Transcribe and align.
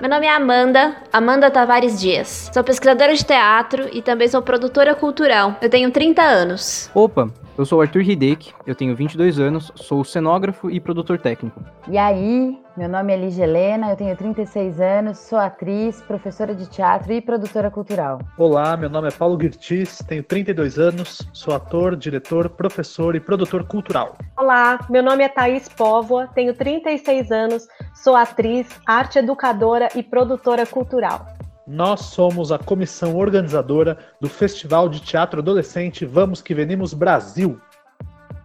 Meu 0.00 0.10
nome 0.10 0.26
é 0.26 0.30
Amanda, 0.30 0.96
Amanda 1.12 1.50
Tavares 1.50 2.00
Dias. 2.00 2.50
Sou 2.52 2.64
pesquisadora 2.64 3.14
de 3.14 3.24
teatro 3.24 3.88
e 3.92 4.02
também 4.02 4.26
sou 4.26 4.42
produtora 4.42 4.94
cultural. 4.94 5.56
Eu 5.62 5.70
tenho 5.70 5.90
30 5.90 6.22
anos. 6.22 6.90
Opa, 6.92 7.30
eu 7.58 7.64
sou 7.64 7.78
o 7.78 7.82
Arthur 7.82 8.02
Hideki, 8.02 8.52
eu 8.66 8.74
tenho 8.74 8.94
22 8.94 9.40
anos, 9.40 9.72
sou 9.76 10.04
cenógrafo 10.04 10.70
e 10.70 10.78
produtor 10.78 11.18
técnico. 11.18 11.64
E 11.88 11.96
aí, 11.96 12.58
meu 12.76 12.88
nome 12.88 13.12
é 13.12 13.16
Ligia 13.16 13.44
Helena, 13.44 13.90
eu 13.90 13.96
tenho 13.96 14.14
36 14.14 14.80
anos, 14.80 15.18
sou 15.18 15.38
atriz, 15.38 16.02
professora 16.02 16.54
de 16.54 16.68
teatro 16.68 17.12
e 17.12 17.20
produtora 17.20 17.70
cultural. 17.70 18.20
Olá, 18.36 18.76
meu 18.76 18.90
nome 18.90 19.08
é 19.08 19.10
Paulo 19.10 19.36
Guirtis, 19.36 19.98
tenho 20.06 20.22
32 20.22 20.78
anos, 20.78 21.26
sou 21.32 21.54
ator, 21.54 21.96
diretor, 21.96 22.50
professor 22.50 23.16
e 23.16 23.20
produtor 23.20 23.64
cultural. 23.64 24.16
Olá, 24.36 24.78
meu 24.90 25.02
nome 25.02 25.24
é 25.24 25.28
Thaís 25.28 25.68
Póvoa, 25.68 26.28
tenho 26.34 26.54
36 26.54 27.32
anos, 27.32 27.66
sou 27.94 28.14
atriz, 28.14 28.68
arte 28.86 29.18
educadora 29.18 29.88
e 29.94 30.02
produtora 30.02 30.66
cultural. 30.66 31.35
Nós 31.66 32.02
somos 32.02 32.52
a 32.52 32.60
comissão 32.60 33.16
organizadora 33.16 33.98
do 34.20 34.28
Festival 34.28 34.88
de 34.88 35.00
Teatro 35.00 35.40
Adolescente 35.40 36.06
Vamos 36.06 36.40
Que 36.40 36.54
Venimos 36.54 36.94
Brasil. 36.94 37.60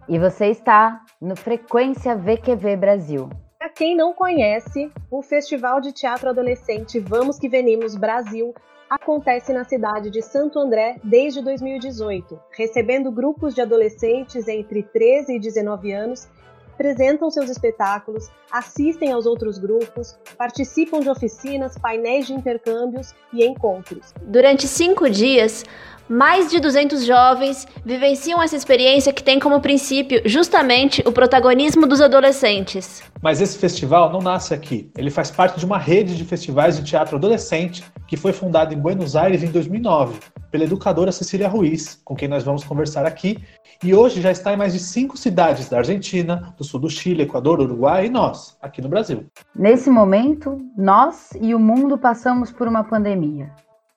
E 0.08 0.18
você 0.18 0.46
está 0.46 1.00
no 1.20 1.36
Frequência 1.36 2.16
VQV 2.16 2.76
Brasil. 2.76 3.30
Para 3.60 3.68
quem 3.68 3.96
não 3.96 4.12
conhece, 4.12 4.90
o 5.08 5.22
Festival 5.22 5.80
de 5.80 5.92
Teatro 5.92 6.30
Adolescente 6.30 6.98
Vamos 6.98 7.38
Que 7.38 7.48
Venimos 7.48 7.94
Brasil 7.94 8.52
acontece 8.90 9.52
na 9.52 9.62
cidade 9.62 10.10
de 10.10 10.20
Santo 10.20 10.58
André 10.58 10.96
desde 11.04 11.40
2018, 11.42 12.40
recebendo 12.50 13.12
grupos 13.12 13.54
de 13.54 13.60
adolescentes 13.60 14.48
entre 14.48 14.82
13 14.82 15.36
e 15.36 15.38
19 15.38 15.92
anos 15.92 16.28
apresentam 16.82 17.30
seus 17.30 17.48
espetáculos, 17.48 18.28
assistem 18.50 19.12
aos 19.12 19.24
outros 19.24 19.56
grupos, 19.56 20.18
participam 20.36 20.98
de 20.98 21.08
oficinas, 21.08 21.78
painéis 21.78 22.26
de 22.26 22.32
intercâmbios 22.32 23.14
e 23.32 23.44
encontros. 23.44 24.12
Durante 24.22 24.66
cinco 24.66 25.08
dias, 25.08 25.64
mais 26.12 26.50
de 26.50 26.60
200 26.60 27.06
jovens 27.06 27.66
vivenciam 27.86 28.42
essa 28.42 28.54
experiência 28.54 29.14
que 29.14 29.22
tem 29.22 29.40
como 29.40 29.62
princípio 29.62 30.20
justamente 30.26 31.02
o 31.06 31.10
protagonismo 31.10 31.86
dos 31.86 32.02
adolescentes. 32.02 33.02
Mas 33.22 33.40
esse 33.40 33.56
festival 33.58 34.12
não 34.12 34.20
nasce 34.20 34.52
aqui. 34.52 34.90
Ele 34.94 35.10
faz 35.10 35.30
parte 35.30 35.58
de 35.58 35.64
uma 35.64 35.78
rede 35.78 36.14
de 36.14 36.22
festivais 36.24 36.76
de 36.76 36.84
teatro 36.84 37.16
adolescente 37.16 37.82
que 38.06 38.14
foi 38.14 38.34
fundada 38.34 38.74
em 38.74 38.78
Buenos 38.78 39.16
Aires 39.16 39.42
em 39.42 39.50
2009 39.50 40.20
pela 40.50 40.64
educadora 40.64 41.10
Cecília 41.10 41.48
Ruiz, 41.48 41.98
com 42.04 42.14
quem 42.14 42.28
nós 42.28 42.44
vamos 42.44 42.62
conversar 42.62 43.06
aqui, 43.06 43.38
e 43.82 43.94
hoje 43.94 44.20
já 44.20 44.30
está 44.30 44.52
em 44.52 44.56
mais 44.56 44.74
de 44.74 44.80
cinco 44.80 45.16
cidades 45.16 45.70
da 45.70 45.78
Argentina, 45.78 46.54
do 46.58 46.62
sul 46.62 46.78
do 46.78 46.90
Chile, 46.90 47.22
Equador, 47.22 47.58
Uruguai 47.58 48.06
e 48.06 48.10
nós, 48.10 48.54
aqui 48.60 48.82
no 48.82 48.88
Brasil. 48.90 49.24
Nesse 49.56 49.88
momento, 49.88 50.60
nós 50.76 51.30
e 51.40 51.54
o 51.54 51.58
mundo 51.58 51.96
passamos 51.96 52.52
por 52.52 52.68
uma 52.68 52.84
pandemia. 52.84 53.50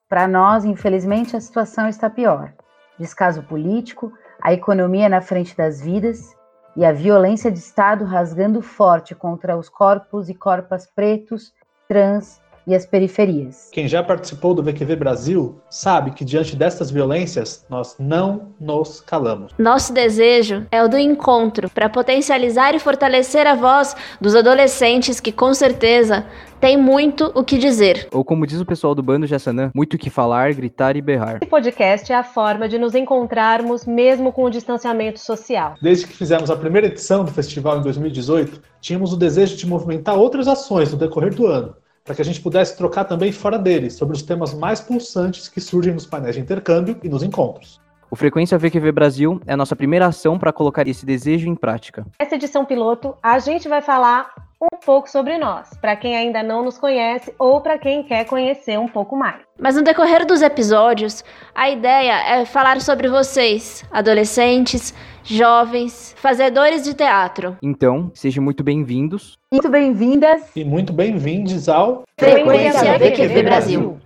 Para 0.07 0.27
nós, 0.27 0.65
infelizmente, 0.65 1.35
a 1.35 1.41
situação 1.41 1.87
está 1.87 2.09
pior. 2.09 2.53
Descaso 2.99 3.41
político, 3.41 4.13
a 4.41 4.53
economia 4.53 5.09
na 5.09 5.19
frente 5.19 5.57
das 5.57 5.81
vidas 5.81 6.35
e 6.75 6.85
a 6.85 6.91
violência 6.91 7.51
de 7.51 7.57
Estado 7.57 8.05
rasgando 8.05 8.61
forte 8.61 9.15
contra 9.15 9.57
os 9.57 9.67
corpos 9.67 10.29
e 10.29 10.35
corpas 10.35 10.85
pretos, 10.85 11.53
trans 11.87 12.39
e 12.67 12.73
as 12.73 12.85
periferias. 12.85 13.69
Quem 13.71 13.87
já 13.87 14.01
participou 14.03 14.53
do 14.53 14.63
VQV 14.63 14.95
Brasil 14.95 15.59
sabe 15.69 16.11
que 16.11 16.25
diante 16.25 16.55
destas 16.55 16.89
violências 16.89 17.65
nós 17.69 17.95
não 17.99 18.53
nos 18.59 19.01
calamos. 19.01 19.51
Nosso 19.57 19.93
desejo 19.93 20.65
é 20.71 20.83
o 20.83 20.87
do 20.87 20.97
encontro 20.97 21.69
para 21.69 21.89
potencializar 21.89 22.73
e 22.75 22.79
fortalecer 22.79 23.45
a 23.45 23.55
voz 23.55 23.95
dos 24.19 24.35
adolescentes 24.35 25.19
que 25.19 25.31
com 25.31 25.53
certeza 25.53 26.25
tem 26.59 26.77
muito 26.77 27.31
o 27.35 27.43
que 27.43 27.57
dizer. 27.57 28.07
Ou 28.11 28.23
como 28.23 28.47
diz 28.47 28.59
o 28.59 28.65
pessoal 28.65 28.95
do 28.95 29.03
bando 29.03 29.27
Jassanã, 29.27 29.71
muito 29.75 29.95
o 29.95 29.97
que 29.97 30.09
falar, 30.09 30.53
gritar 30.53 30.95
e 30.95 31.01
berrar. 31.01 31.37
Esse 31.41 31.45
podcast 31.49 32.11
é 32.11 32.15
a 32.15 32.23
forma 32.23 32.67
de 32.67 32.79
nos 32.79 32.95
encontrarmos 32.95 33.85
mesmo 33.85 34.31
com 34.31 34.45
o 34.45 34.49
distanciamento 34.49 35.19
social. 35.19 35.75
Desde 35.81 36.07
que 36.07 36.15
fizemos 36.15 36.49
a 36.49 36.55
primeira 36.55 36.87
edição 36.87 37.23
do 37.23 37.31
festival 37.31 37.79
em 37.79 37.83
2018, 37.83 38.61
tínhamos 38.81 39.13
o 39.13 39.17
desejo 39.17 39.55
de 39.57 39.67
movimentar 39.67 40.17
outras 40.17 40.47
ações 40.47 40.91
no 40.91 40.97
decorrer 40.97 41.35
do 41.35 41.45
ano 41.45 41.75
para 42.05 42.13
que 42.13 42.21
a 42.21 42.25
gente 42.25 42.39
pudesse 42.39 42.77
trocar 42.77 43.05
também 43.05 43.31
fora 43.31 43.57
dele 43.57 43.89
sobre 43.89 44.15
os 44.15 44.21
temas 44.21 44.53
mais 44.53 44.79
pulsantes 44.79 45.47
que 45.49 45.59
surgem 45.59 45.91
nos 45.91 46.05
painéis 46.05 46.35
de 46.35 46.41
intercâmbio 46.41 46.97
e 47.03 47.09
nos 47.09 47.23
encontros. 47.23 47.81
O 48.11 48.15
Frequência 48.15 48.57
VQV 48.59 48.91
Brasil 48.91 49.41
é 49.47 49.53
a 49.53 49.57
nossa 49.57 49.75
primeira 49.75 50.05
ação 50.05 50.37
para 50.37 50.53
colocar 50.53 50.87
esse 50.87 51.03
desejo 51.03 51.49
em 51.49 51.55
prática. 51.55 52.05
Nessa 52.19 52.35
edição 52.35 52.63
piloto, 52.63 53.15
a 53.23 53.39
gente 53.39 53.67
vai 53.67 53.81
falar 53.81 54.31
um 54.73 54.77
pouco 54.77 55.09
sobre 55.09 55.37
nós, 55.37 55.69
para 55.79 55.95
quem 55.95 56.15
ainda 56.15 56.41
não 56.41 56.63
nos 56.63 56.77
conhece 56.77 57.33
ou 57.37 57.61
para 57.61 57.77
quem 57.77 58.03
quer 58.03 58.25
conhecer 58.25 58.77
um 58.79 58.87
pouco 58.87 59.15
mais. 59.15 59.41
Mas 59.59 59.75
no 59.75 59.81
decorrer 59.81 60.25
dos 60.25 60.41
episódios, 60.41 61.23
a 61.53 61.69
ideia 61.69 62.39
é 62.39 62.45
falar 62.45 62.81
sobre 62.81 63.07
vocês, 63.07 63.83
adolescentes, 63.91 64.93
jovens, 65.23 66.13
fazedores 66.17 66.83
de 66.83 66.93
teatro. 66.93 67.57
Então, 67.61 68.11
sejam 68.13 68.43
muito 68.43 68.63
bem-vindos. 68.63 69.37
Muito 69.51 69.69
bem-vindas. 69.69 70.55
E 70.55 70.63
muito 70.63 70.93
bem-vindos 70.93 71.69
ao 71.69 72.03
Frequência 72.19 72.97
VQV 72.97 73.43
Brasil. 73.43 73.97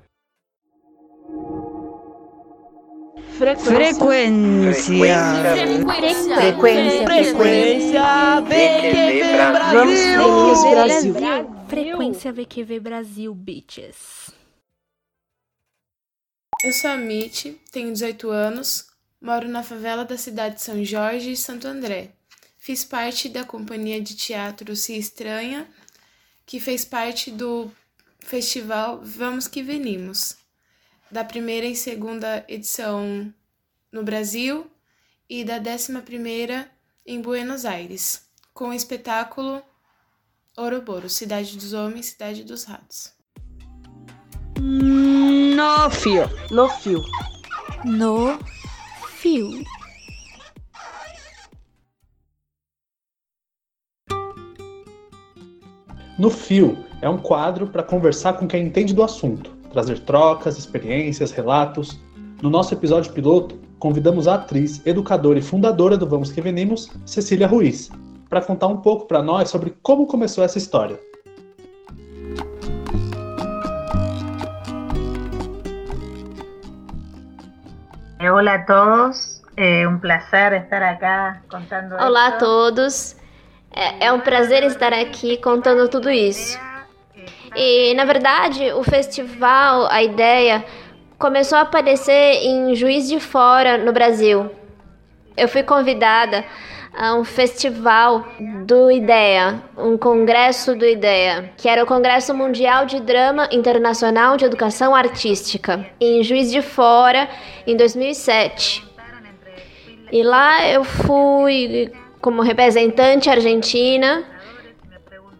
Frequência. 3.39 3.71
Frequência. 4.73 5.15
Frequência. 6.35 7.05
Frequência. 7.05 8.01
VQV 8.41 9.23
Vamos 9.71 9.99
Brasil. 10.69 11.13
Brasil. 11.13 11.47
Frequência 11.69 12.33
VQV 12.33 12.79
Brasil, 12.81 13.33
bitches. 13.33 14.29
Eu 16.65 16.73
sou 16.73 16.89
a 16.89 16.97
Mitch, 16.97 17.55
tenho 17.71 17.93
18 17.93 18.29
anos, 18.29 18.87
moro 19.21 19.47
na 19.47 19.63
favela 19.63 20.03
da 20.03 20.17
cidade 20.17 20.55
de 20.55 20.61
São 20.61 20.83
Jorge 20.83 21.31
e 21.31 21.37
Santo 21.37 21.65
André. 21.65 22.09
Fiz 22.57 22.83
parte 22.83 23.29
da 23.29 23.45
companhia 23.45 24.01
de 24.01 24.17
teatro 24.17 24.75
Se 24.75 24.97
Estranha, 24.97 25.65
que 26.45 26.59
fez 26.59 26.83
parte 26.83 27.31
do 27.31 27.71
festival 28.19 28.99
Vamos 29.01 29.47
Que 29.47 29.63
Venimos, 29.63 30.35
da 31.11 31.23
primeira 31.23 31.65
e 31.65 31.75
segunda 31.75 32.45
edição 32.47 33.33
no 33.91 34.03
Brasil 34.03 34.69
e 35.29 35.43
da 35.43 35.57
décima 35.57 36.01
primeira 36.01 36.69
em 37.05 37.21
Buenos 37.21 37.65
Aires, 37.65 38.27
com 38.53 38.69
o 38.69 38.73
espetáculo 38.73 39.61
Ouroboros, 40.57 41.13
Cidade 41.13 41.55
dos 41.57 41.73
Homens, 41.73 42.07
Cidade 42.07 42.43
dos 42.43 42.65
Ratos. 42.65 43.13
No 44.59 45.89
fio. 45.89 46.29
No 46.51 46.69
fio. 46.69 47.01
No 47.85 48.39
fio. 49.17 49.63
No 56.19 56.29
Fio 56.29 56.77
é 57.01 57.07
um 57.07 57.17
quadro 57.17 57.67
para 57.67 57.81
conversar 57.81 58.33
com 58.33 58.45
quem 58.45 58.65
entende 58.65 58.93
do 58.93 59.01
assunto, 59.01 59.55
trazer 59.69 59.99
trocas, 59.99 60.57
experiências, 60.57 61.31
relatos. 61.31 61.99
No 62.41 62.49
nosso 62.49 62.73
episódio 62.73 63.11
piloto, 63.13 63.59
convidamos 63.77 64.27
a 64.27 64.35
atriz, 64.35 64.85
educadora 64.85 65.39
e 65.39 65.41
fundadora 65.41 65.97
do 65.97 66.07
Vamos 66.07 66.31
Que 66.31 66.41
Venimos, 66.41 66.89
Cecília 67.05 67.47
Ruiz, 67.47 67.89
para 68.29 68.41
contar 68.41 68.67
um 68.67 68.77
pouco 68.77 69.05
para 69.05 69.21
nós 69.21 69.49
sobre 69.49 69.75
como 69.81 70.07
começou 70.07 70.43
essa 70.43 70.57
história. 70.57 70.99
Hola 78.21 78.55
a 78.55 78.65
todos, 78.65 79.41
é 79.55 79.87
um 79.87 79.97
prazer 79.97 80.53
estar 80.53 80.81
acá 80.83 81.41
contando 81.49 81.95
Olá 81.95 82.25
a 82.25 82.29
esto. 82.29 82.39
todos. 82.39 83.15
É, 83.71 84.07
é 84.07 84.11
um 84.11 84.19
prazer 84.19 84.63
estar 84.63 84.91
aqui 84.93 85.37
contando 85.37 85.87
tudo 85.87 86.09
isso. 86.09 86.59
E, 87.55 87.93
na 87.95 88.05
verdade, 88.05 88.71
o 88.73 88.83
festival, 88.83 89.87
a 89.89 90.03
ideia, 90.03 90.63
começou 91.17 91.57
a 91.57 91.61
aparecer 91.61 92.43
em 92.43 92.75
Juiz 92.75 93.07
de 93.07 93.19
Fora, 93.19 93.77
no 93.77 93.91
Brasil. 93.91 94.49
Eu 95.35 95.47
fui 95.47 95.63
convidada 95.63 96.45
a 96.97 97.15
um 97.15 97.23
festival 97.23 98.27
do 98.65 98.91
IDEA, 98.91 99.61
um 99.77 99.97
congresso 99.97 100.75
do 100.75 100.85
IDEA, 100.85 101.51
que 101.55 101.69
era 101.69 101.83
o 101.83 101.87
Congresso 101.87 102.33
Mundial 102.33 102.85
de 102.85 102.99
Drama 102.99 103.47
Internacional 103.51 104.35
de 104.35 104.45
Educação 104.45 104.95
Artística, 104.95 105.85
em 105.99 106.23
Juiz 106.23 106.51
de 106.51 106.61
Fora, 106.61 107.29
em 107.65 107.77
2007. 107.77 108.85
E 110.11 110.23
lá 110.23 110.67
eu 110.67 110.83
fui 110.83 111.91
como 112.21 112.41
representante 112.41 113.29
argentina. 113.29 114.23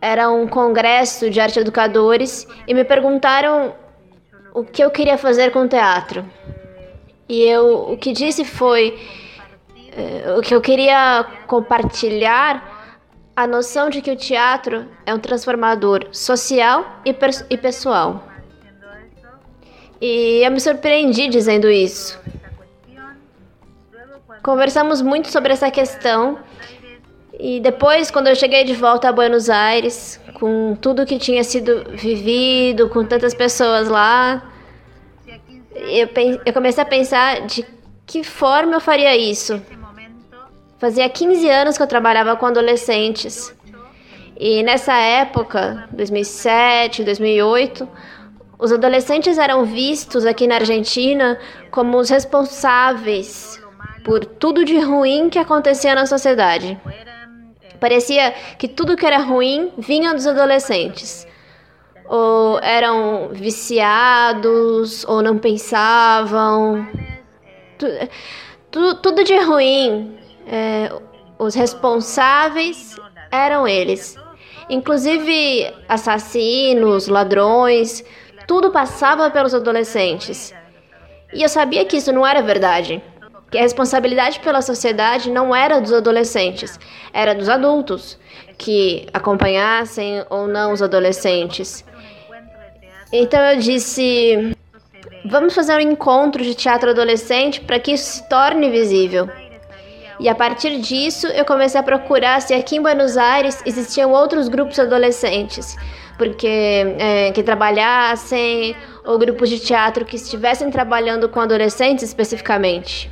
Era 0.02 0.30
um 0.30 0.48
congresso 0.48 1.30
de 1.30 1.40
arte 1.40 1.60
educadores 1.60 2.48
e 2.68 2.74
me 2.74 2.84
perguntaram 2.84 3.76
o 4.54 4.64
que 4.64 4.84
eu 4.84 4.90
queria 4.90 5.18
fazer 5.18 5.52
com 5.52 5.64
o 5.64 5.68
teatro. 5.68 6.26
E 7.28 7.42
eu 7.42 7.92
o 7.92 7.98
que 7.98 8.12
disse 8.14 8.44
foi 8.46 8.98
eh, 9.92 10.36
o 10.38 10.42
que 10.42 10.56
eu 10.56 10.62
queria 10.62 11.26
compartilhar 11.48 12.80
a 13.36 13.48
noção 13.48 13.90
de 13.90 14.02
que 14.02 14.12
o 14.12 14.16
teatro 14.16 14.86
é 15.06 15.14
um 15.14 15.20
transformador 15.20 16.08
social 16.12 16.86
e, 17.06 17.16
e 17.50 17.58
pessoal. 17.58 18.24
E 20.02 20.42
eu 20.46 20.52
me 20.52 20.60
surpreendi 20.60 21.28
dizendo 21.28 21.70
isso. 21.70 22.20
Conversamos 24.42 25.02
muito 25.02 25.30
sobre 25.30 25.52
essa 25.52 25.70
questão 25.70 26.40
e 27.40 27.62
depois, 27.62 28.12
quando 28.12 28.28
eu 28.28 28.36
cheguei 28.36 28.66
de 28.66 28.74
volta 28.74 29.08
a 29.08 29.14
Buenos 29.14 29.50
Aires, 29.50 30.20
com 30.34 30.76
tudo 30.76 31.06
que 31.06 31.18
tinha 31.18 31.42
sido 31.42 31.86
vivido, 31.92 32.90
com 32.90 33.06
tantas 33.06 33.34
pessoas 33.34 33.88
lá, 33.88 34.44
eu, 35.74 36.10
eu 36.46 36.52
comecei 36.52 36.84
a 36.84 36.86
pensar 36.86 37.48
de 37.48 37.66
que 38.06 38.26
forma 38.26 38.74
eu 38.74 38.82
faria 38.82 39.16
isso. 39.16 39.62
Fazia 40.78 41.08
15 41.08 41.50
anos 41.50 41.78
que 41.78 41.84
eu 41.84 41.88
trabalhava 41.88 42.36
com 42.36 42.46
adolescentes. 42.46 43.56
E 44.38 44.62
nessa 44.62 44.94
época, 44.94 45.88
2007, 45.92 47.06
2008, 47.06 47.88
os 48.58 48.74
adolescentes 48.74 49.38
eram 49.38 49.64
vistos 49.64 50.26
aqui 50.26 50.46
na 50.46 50.56
Argentina 50.56 51.40
como 51.72 51.98
os 51.98 52.10
responsáveis 52.10 53.62
por 54.04 54.26
tudo 54.26 54.66
de 54.66 54.78
ruim 54.80 55.30
que 55.30 55.40
acontecia 55.40 55.96
na 55.96 56.06
sociedade. 56.06 56.78
Parecia 57.80 58.34
que 58.58 58.68
tudo 58.68 58.98
que 58.98 59.06
era 59.06 59.20
ruim 59.20 59.72
vinha 59.78 60.14
dos 60.14 60.28
adolescentes. 60.28 61.28
Ou 62.06 62.60
eram 62.60 63.30
viciados, 63.32 65.06
ou 65.06 65.22
não 65.22 65.38
pensavam. 65.38 66.88
Tudo, 68.72 68.96
tudo 68.96 69.24
de 69.24 69.38
ruim 69.38 70.18
é, 70.48 70.92
os 71.38 71.56
responsáveis 71.56 72.96
eram 73.32 73.68
eles. 73.68 74.18
Inclusive 74.70 75.74
assassinos, 75.88 77.08
ladrões, 77.08 78.04
tudo 78.48 78.72
passava 78.72 79.30
pelos 79.30 79.54
adolescentes. 79.54 80.54
E 81.34 81.44
eu 81.44 81.50
sabia 81.50 81.86
que 81.86 81.98
isso 81.98 82.12
não 82.12 82.26
era 82.26 82.42
verdade. 82.42 83.02
Que 83.50 83.58
a 83.58 83.62
responsabilidade 83.62 84.40
pela 84.40 84.62
sociedade 84.62 85.32
não 85.32 85.56
era 85.56 85.80
dos 85.80 85.92
adolescentes, 85.92 86.80
era 87.12 87.34
dos 87.34 87.50
adultos, 87.50 88.20
que 88.58 89.08
acompanhassem 89.14 90.24
ou 90.30 90.48
não 90.48 90.74
os 90.74 90.82
adolescentes. 90.82 91.84
Então 93.12 93.40
eu 93.40 93.58
disse: 93.58 94.56
vamos 95.26 95.56
fazer 95.56 95.76
um 95.76 95.80
encontro 95.80 96.44
de 96.44 96.54
teatro 96.54 96.92
adolescente 96.92 97.62
para 97.62 97.80
que 97.80 97.94
isso 97.94 98.18
se 98.18 98.30
torne 98.30 98.70
visível. 98.70 99.28
E 100.20 100.28
a 100.28 100.36
partir 100.36 100.80
disso, 100.80 101.28
eu 101.28 101.46
comecei 101.46 101.80
a 101.80 101.84
procurar 101.84 102.42
se 102.42 102.54
aqui 102.54 102.76
em 102.76 102.82
Buenos 102.82 103.16
Aires 103.16 103.64
existiam 103.66 104.12
outros 104.12 104.50
grupos 104.50 104.78
adolescentes, 104.78 105.78
porque 106.18 106.96
é, 107.00 107.32
que 107.32 107.42
trabalhassem 107.42 108.76
ou 109.06 109.18
grupos 109.18 109.50
de 109.50 109.60
teatro 109.60 110.04
que 110.04 110.18
estivessem 110.18 110.70
trabalhando 110.70 111.30
com 111.30 111.40
adolescentes 111.40 112.04
especificamente. 112.04 113.10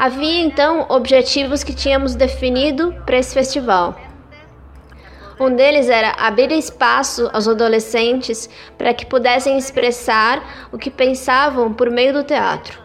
Havia 0.00 0.40
então 0.40 0.86
objetivos 0.88 1.62
que 1.62 1.74
tínhamos 1.74 2.14
definido 2.14 2.90
para 3.04 3.18
esse 3.18 3.34
festival. 3.34 3.94
Um 5.38 5.54
deles 5.54 5.90
era 5.90 6.12
abrir 6.12 6.50
espaço 6.52 7.28
aos 7.34 7.46
adolescentes 7.46 8.48
para 8.78 8.94
que 8.94 9.04
pudessem 9.04 9.58
expressar 9.58 10.68
o 10.72 10.78
que 10.78 10.90
pensavam 10.90 11.74
por 11.74 11.90
meio 11.90 12.14
do 12.14 12.24
teatro. 12.24 12.80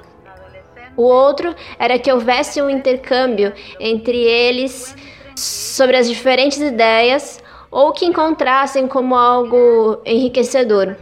O 0.97 1.03
outro 1.03 1.55
era 1.79 1.97
que 1.97 2.11
houvesse 2.11 2.61
um 2.61 2.69
intercâmbio 2.69 3.53
entre 3.79 4.17
eles 4.17 4.93
sobre 5.37 5.95
as 5.95 6.09
diferentes 6.09 6.59
ideias 6.59 7.41
ou 7.71 7.93
que 7.93 8.05
encontrassem 8.05 8.89
como 8.89 9.15
algo 9.15 10.01
enriquecedor. 10.05 10.97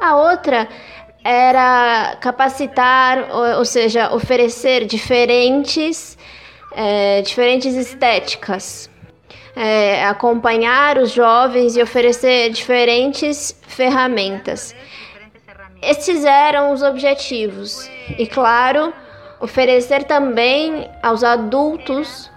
A 0.00 0.16
outra 0.16 0.68
era 1.28 2.16
capacitar, 2.22 3.28
ou, 3.30 3.58
ou 3.58 3.64
seja, 3.66 4.14
oferecer 4.14 4.86
diferentes, 4.86 6.16
é, 6.72 7.20
diferentes 7.20 7.74
estéticas, 7.74 8.88
é, 9.54 10.06
acompanhar 10.06 10.96
os 10.96 11.10
jovens 11.10 11.76
e 11.76 11.82
oferecer 11.82 12.48
diferentes 12.48 13.54
ferramentas. 13.66 14.74
Esses 15.82 16.24
eram 16.24 16.72
os 16.72 16.82
objetivos. 16.82 17.90
E 18.18 18.26
claro, 18.26 18.90
oferecer 19.38 20.04
também 20.04 20.88
aos 21.02 21.22
adultos 21.22 22.30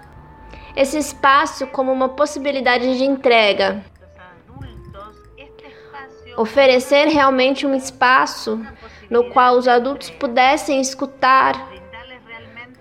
esse 0.75 0.97
espaço 0.97 1.65
como 1.67 1.93
uma 1.93 2.09
possibilidade 2.09 2.97
de 2.97 3.05
entrega. 3.05 3.85
Oferecer 6.37 7.07
realmente 7.07 7.65
um 7.65 7.75
espaço 7.75 8.59
no 9.09 9.29
qual 9.31 9.57
os 9.57 9.67
adultos 9.67 10.09
pudessem 10.09 10.79
escutar 10.79 11.69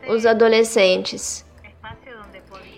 os 0.08 0.24
adolescentes. 0.24 1.44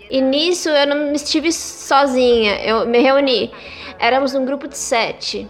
E 0.09 0.21
nisso 0.21 0.69
eu 0.69 0.87
não 0.87 1.13
estive 1.13 1.51
sozinha, 1.51 2.63
eu 2.63 2.85
me 2.85 2.99
reuni. 2.99 3.51
Éramos 3.99 4.35
um 4.35 4.45
grupo 4.45 4.67
de 4.67 4.77
sete, 4.77 5.47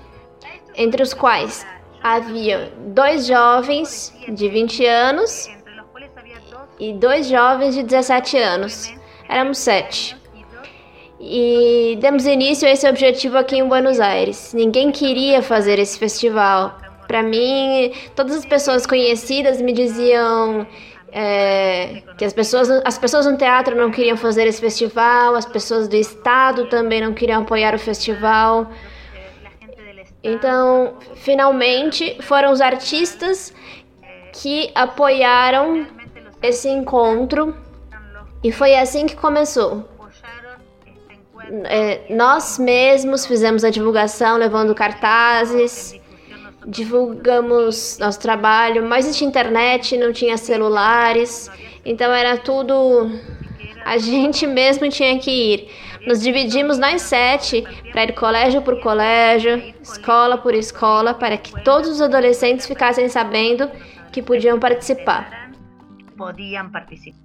entre 0.75 1.01
os 1.01 1.13
quais 1.13 1.65
havia 2.01 2.71
dois 2.77 3.25
jovens 3.25 4.13
de 4.27 4.49
20 4.49 4.85
anos 4.85 5.49
e 6.79 6.93
dois 6.93 7.27
jovens 7.27 7.75
de 7.75 7.83
17 7.83 8.37
anos. 8.37 8.93
Éramos 9.27 9.57
sete. 9.57 10.22
E 11.25 11.97
demos 12.01 12.25
início 12.25 12.67
a 12.67 12.71
esse 12.71 12.85
objetivo 12.85 13.37
aqui 13.37 13.55
em 13.55 13.65
Buenos 13.65 14.01
Aires. 14.01 14.53
Ninguém 14.53 14.91
queria 14.91 15.41
fazer 15.41 15.79
esse 15.79 15.97
festival. 15.97 16.77
Para 17.07 17.23
mim, 17.23 17.93
todas 18.13 18.35
as 18.35 18.45
pessoas 18.45 18.85
conhecidas 18.85 19.61
me 19.61 19.71
diziam 19.71 20.67
é, 21.13 22.03
que 22.17 22.25
as 22.25 22.33
pessoas, 22.33 22.69
as 22.69 22.97
pessoas 22.97 23.25
no 23.25 23.37
teatro 23.37 23.73
não 23.73 23.89
queriam 23.89 24.17
fazer 24.17 24.47
esse 24.47 24.59
festival, 24.59 25.35
as 25.35 25.45
pessoas 25.45 25.87
do 25.87 25.95
estado 25.95 26.65
também 26.65 26.99
não 26.99 27.13
queriam 27.13 27.43
apoiar 27.43 27.73
o 27.73 27.79
festival. 27.79 28.69
Então, 30.21 30.95
finalmente, 31.15 32.17
foram 32.21 32.51
os 32.51 32.59
artistas 32.59 33.53
que 34.33 34.71
apoiaram 34.75 35.87
esse 36.41 36.67
encontro 36.67 37.55
e 38.43 38.51
foi 38.51 38.75
assim 38.75 39.05
que 39.05 39.15
começou. 39.15 39.92
É, 41.65 42.01
nós 42.09 42.57
mesmos 42.57 43.25
fizemos 43.25 43.63
a 43.63 43.69
divulgação, 43.69 44.37
levando 44.37 44.73
cartazes, 44.73 45.99
divulgamos 46.65 47.97
nosso 47.99 48.19
trabalho, 48.19 48.83
mas 48.83 49.05
existia 49.05 49.27
internet, 49.27 49.97
não 49.97 50.11
tinha 50.13 50.37
celulares, 50.37 51.49
então 51.85 52.11
era 52.11 52.37
tudo. 52.37 53.11
A 53.85 53.97
gente 53.97 54.47
mesmo 54.47 54.89
tinha 54.89 55.19
que 55.19 55.31
ir. 55.31 55.69
Nos 56.07 56.21
dividimos 56.21 56.77
nas 56.77 57.01
sete 57.01 57.63
para 57.91 58.03
ir 58.03 58.13
colégio 58.13 58.61
por 58.61 58.79
colégio, 58.81 59.73
escola 59.81 60.37
por 60.37 60.53
escola, 60.53 61.13
para 61.13 61.37
que 61.37 61.63
todos 61.63 61.89
os 61.89 62.01
adolescentes 62.01 62.65
ficassem 62.65 63.07
sabendo 63.07 63.69
que 64.11 64.21
podiam 64.21 64.59
participar. 64.59 65.51
Podiam 66.17 66.69
participar. 66.69 67.22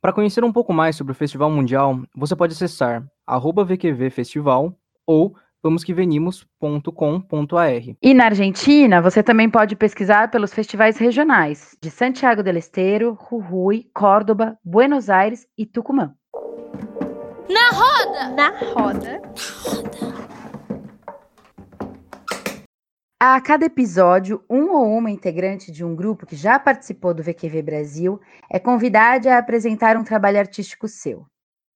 Para 0.00 0.12
conhecer 0.14 0.42
um 0.42 0.52
pouco 0.52 0.72
mais 0.72 0.96
sobre 0.96 1.12
o 1.12 1.14
Festival 1.14 1.50
Mundial, 1.50 2.00
você 2.16 2.34
pode 2.34 2.54
acessar 2.54 3.04
VQV 3.28 4.08
Festival 4.08 4.74
ou 5.06 5.36
vamosquevenimos.com.ar. 5.62 7.82
E 8.00 8.14
na 8.14 8.24
Argentina, 8.24 9.02
você 9.02 9.22
também 9.22 9.50
pode 9.50 9.76
pesquisar 9.76 10.30
pelos 10.30 10.54
festivais 10.54 10.96
regionais 10.96 11.76
de 11.82 11.90
Santiago 11.90 12.42
del 12.42 12.56
Estero, 12.56 13.18
Jujuy, 13.28 13.90
Córdoba, 13.92 14.56
Buenos 14.64 15.10
Aires 15.10 15.46
e 15.56 15.66
Tucumã. 15.66 16.14
Na 17.50 17.68
roda! 17.70 18.30
Na 18.30 18.58
roda. 18.72 19.20
A 23.22 23.38
cada 23.38 23.66
episódio, 23.66 24.42
um 24.48 24.70
ou 24.70 24.96
uma 24.96 25.10
integrante 25.10 25.70
de 25.70 25.84
um 25.84 25.94
grupo 25.94 26.24
que 26.24 26.34
já 26.34 26.58
participou 26.58 27.12
do 27.12 27.22
VQV 27.22 27.60
Brasil 27.60 28.18
é 28.50 28.58
convidada 28.58 29.34
a 29.34 29.38
apresentar 29.38 29.94
um 29.98 30.02
trabalho 30.02 30.38
artístico 30.38 30.88
seu. 30.88 31.26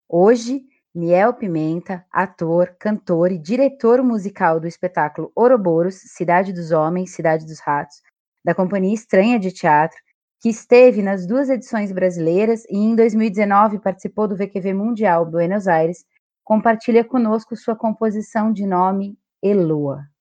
Hoje, 0.09 0.65
Niel 0.95 1.35
Pimenta, 1.35 2.03
ator, 2.11 2.75
cantor 2.81 3.31
e 3.31 3.37
diretor 3.37 4.03
musical 4.03 4.59
do 4.59 4.67
espetáculo 4.67 5.31
Ouroboros, 5.37 5.97
Cidade 5.97 6.51
dos 6.51 6.71
Homens, 6.71 7.11
Cidade 7.11 7.45
dos 7.45 7.61
Ratos, 7.61 8.01
da 8.43 8.55
Companhia 8.55 8.95
Estranha 8.95 9.39
de 9.39 9.53
Teatro, 9.53 9.99
que 10.41 10.49
esteve 10.49 11.03
nas 11.03 11.27
duas 11.27 11.51
edições 11.51 11.93
brasileiras 11.93 12.65
e 12.71 12.79
em 12.79 12.97
2019 12.97 13.81
participou 13.81 14.27
do 14.27 14.35
VQV 14.35 14.73
Mundial 14.73 15.27
Buenos 15.27 15.69
Aires, 15.69 16.07
compartilha 16.43 17.05
conosco 17.05 17.55
sua 17.55 17.77
composição 17.77 18.51
de 18.51 18.67
nome 18.67 19.19
Eloa. 19.43 20.14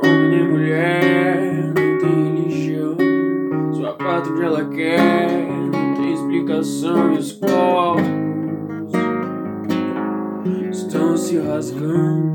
Homem 0.00 0.30
nem 0.30 0.48
mulher, 0.48 1.72
não 1.76 1.98
tem 1.98 2.36
religião. 2.36 2.96
Só 3.72 3.92
parte 3.92 4.32
que 4.32 4.42
ela 4.42 4.64
quer, 4.64 5.28
não 5.72 5.94
tem 5.94 6.12
explicação. 6.14 7.14
E 7.14 7.18
os 7.18 7.32
corpos 7.32 8.02
estão 10.70 11.16
se 11.16 11.38
rasgando. 11.38 12.32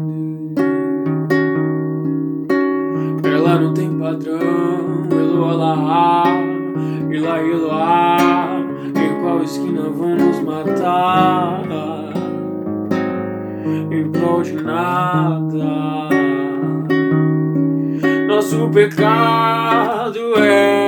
Ela 3.23 3.59
não 3.59 3.73
tem 3.73 3.97
padrão, 3.97 5.07
Elo 5.11 5.45
Alá, 5.45 6.23
Ilá 7.09 7.41
Iloá. 7.41 8.17
Em 8.95 9.21
qual 9.21 9.41
esquina 9.43 9.89
vamos 9.89 10.39
matar? 10.41 11.63
Em 13.91 14.11
prol 14.11 14.41
de 14.41 14.53
nada. 14.61 16.06
Nosso 18.49 18.69
pecado 18.69 20.37
é 20.37 20.86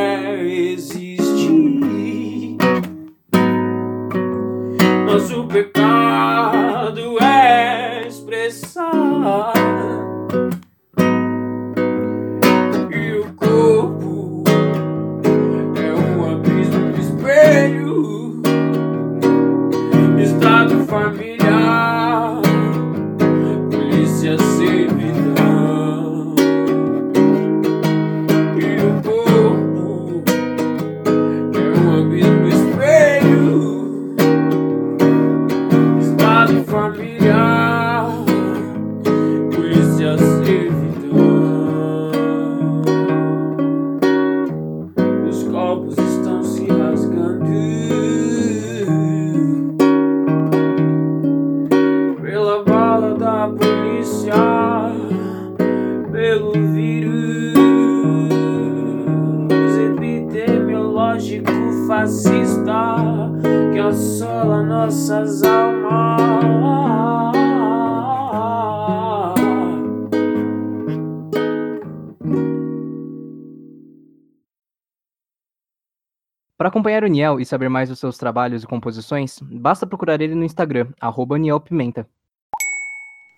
acompanhar 76.90 77.04
o 77.04 77.08
Niel 77.08 77.40
e 77.40 77.46
saber 77.46 77.70
mais 77.70 77.88
dos 77.88 78.00
seus 78.00 78.18
trabalhos 78.18 78.64
e 78.64 78.68
composições, 78.68 79.40
basta 79.42 79.86
procurar 79.86 80.20
ele 80.20 80.34
no 80.34 80.44
Instagram, 80.44 80.88
arroba 81.00 81.38
nielpimenta. 81.38 82.08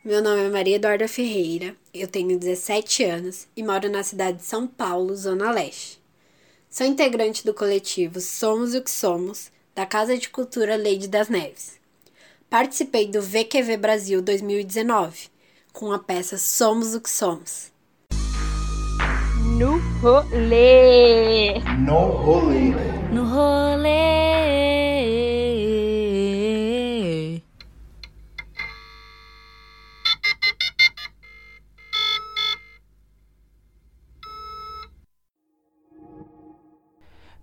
Meu 0.05 0.23
nome 0.23 0.45
é 0.45 0.49
Maria 0.49 0.77
Eduarda 0.77 1.07
Ferreira, 1.07 1.75
eu 1.93 2.07
tenho 2.07 2.39
17 2.39 3.03
anos 3.03 3.47
e 3.55 3.61
moro 3.61 3.89
na 3.89 4.03
cidade 4.03 4.37
de 4.37 4.43
São 4.43 4.65
Paulo, 4.65 5.15
Zona 5.15 5.51
Leste. 5.51 6.01
Sou 6.69 6.87
integrante 6.87 7.45
do 7.45 7.53
coletivo 7.53 8.21
Somos 8.21 8.73
o 8.73 8.81
que 8.81 8.89
Somos, 8.89 9.51
da 9.75 9.85
Casa 9.85 10.17
de 10.17 10.29
Cultura 10.29 10.77
Lady 10.77 11.07
das 11.07 11.27
Neves. 11.27 11.79
Participei 12.49 13.07
do 13.07 13.21
VQV 13.21 13.77
Brasil 13.77 14.21
2019, 14.21 15.27
com 15.73 15.91
a 15.91 15.99
peça 15.99 16.37
Somos 16.37 16.95
o 16.95 17.01
que 17.01 17.09
Somos. 17.09 17.70
No 19.57 19.79
rolê. 20.01 21.59
No 21.77 21.99
rolê. 22.23 22.73
No 23.11 23.23
rolê. 23.25 23.91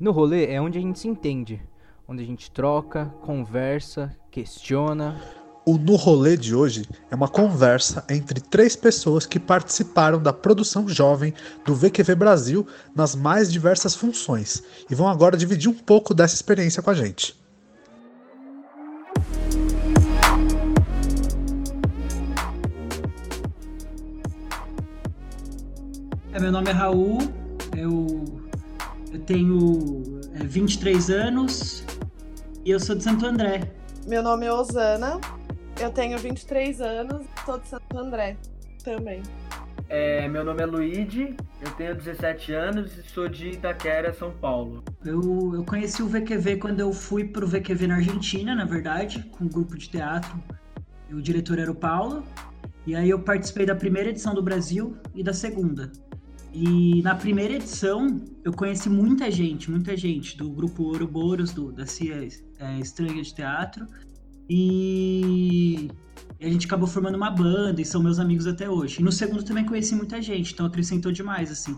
No 0.01 0.13
rolê 0.13 0.47
é 0.47 0.61
onde 0.61 0.79
a 0.79 0.81
gente 0.81 0.99
se 0.99 1.09
entende, 1.09 1.61
onde 2.07 2.23
a 2.23 2.27
gente 2.27 2.51
troca, 2.51 3.07
conversa, 3.21 4.17
questiona. 4.31 5.38
O 5.69 5.77
No 5.77 5.97
Rolê 5.97 6.35
de 6.35 6.55
hoje 6.55 6.87
é 7.11 7.15
uma 7.15 7.29
conversa 7.29 8.03
entre 8.09 8.41
três 8.41 8.75
pessoas 8.75 9.27
que 9.27 9.39
participaram 9.39 10.19
da 10.19 10.33
produção 10.33 10.89
jovem 10.89 11.35
do 11.63 11.75
VQV 11.75 12.15
Brasil 12.15 12.67
nas 12.97 13.15
mais 13.15 13.53
diversas 13.53 13.95
funções 13.95 14.63
e 14.91 14.95
vão 14.95 15.07
agora 15.07 15.37
dividir 15.37 15.69
um 15.69 15.75
pouco 15.75 16.15
dessa 16.15 16.35
experiência 16.35 16.83
com 16.83 16.89
a 16.89 16.95
gente. 16.95 17.39
É, 26.33 26.41
meu 26.41 26.51
nome 26.51 26.71
é 26.71 26.73
Raul, 26.73 27.19
eu, 27.77 28.25
eu 29.13 29.19
tenho 29.27 30.19
é, 30.33 30.45
23 30.45 31.11
anos 31.11 31.85
e 32.65 32.71
eu 32.71 32.81
sou 32.81 32.97
de 32.97 33.05
Santo 33.05 33.27
André. 33.27 33.71
Meu 34.07 34.23
nome 34.23 34.47
é 34.47 34.51
Osana, 34.51 35.21
eu 35.81 35.91
tenho 35.91 36.19
23 36.19 36.81
anos 36.81 37.23
e 37.23 37.45
sou 37.45 37.59
de 37.59 37.69
Santo 37.69 37.99
André 37.99 38.37
também. 38.83 39.23
É, 39.89 40.29
meu 40.29 40.45
nome 40.45 40.63
é 40.63 40.67
Luigi, 40.67 41.35
eu 41.63 41.71
tenho 41.73 41.95
17 41.95 42.53
anos 42.53 42.99
e 42.99 43.03
sou 43.09 43.29
de 43.29 43.51
Itaquera, 43.51 44.13
São 44.13 44.31
Paulo. 44.33 44.83
Eu, 45.05 45.55
eu 45.55 45.65
conheci 45.65 46.03
o 46.03 46.09
VQV 46.09 46.57
quando 46.57 46.81
eu 46.81 46.93
fui 46.93 47.25
pro 47.25 47.47
VQV 47.47 47.87
na 47.87 47.97
Argentina, 47.97 48.55
na 48.55 48.65
verdade, 48.65 49.23
com 49.31 49.45
um 49.45 49.49
grupo 49.49 49.79
de 49.79 49.89
teatro. 49.89 50.43
E 51.09 51.15
o 51.15 51.23
diretor 51.23 51.59
era 51.59 51.71
o 51.71 51.75
Paulo. 51.75 52.23
E 52.87 52.95
aí 52.95 53.09
eu 53.09 53.21
participei 53.21 53.65
da 53.65 53.75
primeira 53.75 54.11
edição 54.11 54.35
do 54.35 54.43
Brasil 54.43 54.97
e 55.15 55.23
da 55.23 55.33
segunda. 55.33 55.91
E 56.53 57.03
na 57.03 57.15
primeira 57.15 57.55
edição 57.55 58.21
eu 58.45 58.53
conheci 58.53 58.91
muita 58.91 59.31
gente, 59.31 59.71
muita 59.71 59.97
gente 59.97 60.37
do 60.37 60.51
grupo 60.51 60.83
Ouroboros, 60.83 61.53
do, 61.53 61.73
da 61.73 61.87
CIA 61.87 62.29
é, 62.59 62.79
Estranha 62.79 63.23
de 63.23 63.35
Teatro. 63.35 63.87
E 64.49 65.91
a 66.41 66.49
gente 66.49 66.67
acabou 66.67 66.87
formando 66.87 67.17
uma 67.17 67.31
banda 67.31 67.81
e 67.81 67.85
são 67.85 68.03
meus 68.03 68.19
amigos 68.19 68.47
até 68.47 68.69
hoje. 68.71 69.01
E 69.01 69.05
no 69.05 69.13
segundo 69.13 69.45
também 69.45 69.67
conheci 69.67 69.95
muita 69.95 70.23
gente, 70.23 70.53
então 70.53 70.67
acrescentou 70.67 71.13
demais, 71.13 71.51
assim, 71.51 71.77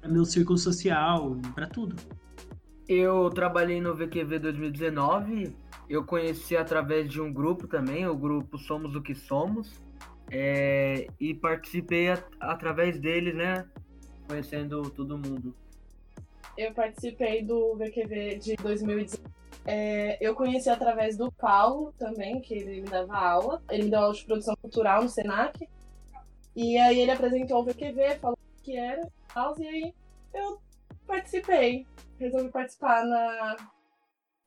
para 0.00 0.10
meu 0.10 0.24
círculo 0.24 0.58
social, 0.58 1.38
para 1.54 1.66
tudo. 1.66 1.96
Eu 2.88 3.30
trabalhei 3.30 3.80
no 3.80 3.94
VQV 3.94 4.40
2019, 4.40 5.54
eu 5.88 6.04
conheci 6.04 6.56
através 6.56 7.08
de 7.08 7.20
um 7.20 7.32
grupo 7.32 7.66
também, 7.68 8.06
o 8.06 8.16
grupo 8.16 8.58
Somos 8.58 8.94
o 8.96 9.00
que 9.00 9.14
Somos, 9.14 9.80
é, 10.30 11.06
e 11.20 11.32
participei 11.32 12.08
at 12.08 12.24
através 12.40 12.98
deles, 12.98 13.34
né, 13.34 13.64
conhecendo 14.26 14.82
todo 14.90 15.16
mundo. 15.16 15.54
Eu 16.58 16.74
participei 16.74 17.44
do 17.44 17.76
VQV 17.76 18.38
de 18.38 18.56
2019. 18.56 19.41
É, 19.64 20.18
eu 20.20 20.34
conheci 20.34 20.68
através 20.68 21.16
do 21.16 21.30
Paulo 21.30 21.92
também, 21.98 22.40
que 22.40 22.54
ele 22.54 22.80
me 22.80 22.88
dava 22.88 23.16
aula. 23.16 23.62
Ele 23.70 23.84
me 23.84 23.90
deu 23.90 24.00
aula 24.00 24.14
de 24.14 24.24
produção 24.24 24.56
cultural 24.56 25.02
no 25.02 25.08
Senac. 25.08 25.68
E 26.54 26.76
aí 26.78 27.00
ele 27.00 27.10
apresentou 27.10 27.60
o 27.60 27.64
VQV, 27.64 28.18
falou 28.20 28.38
o 28.38 28.62
que 28.62 28.76
era 28.76 29.10
e 29.58 29.66
aí 29.66 29.94
eu 30.34 30.60
participei. 31.06 31.86
Resolvi 32.18 32.50
participar 32.50 33.04
na, 33.04 33.56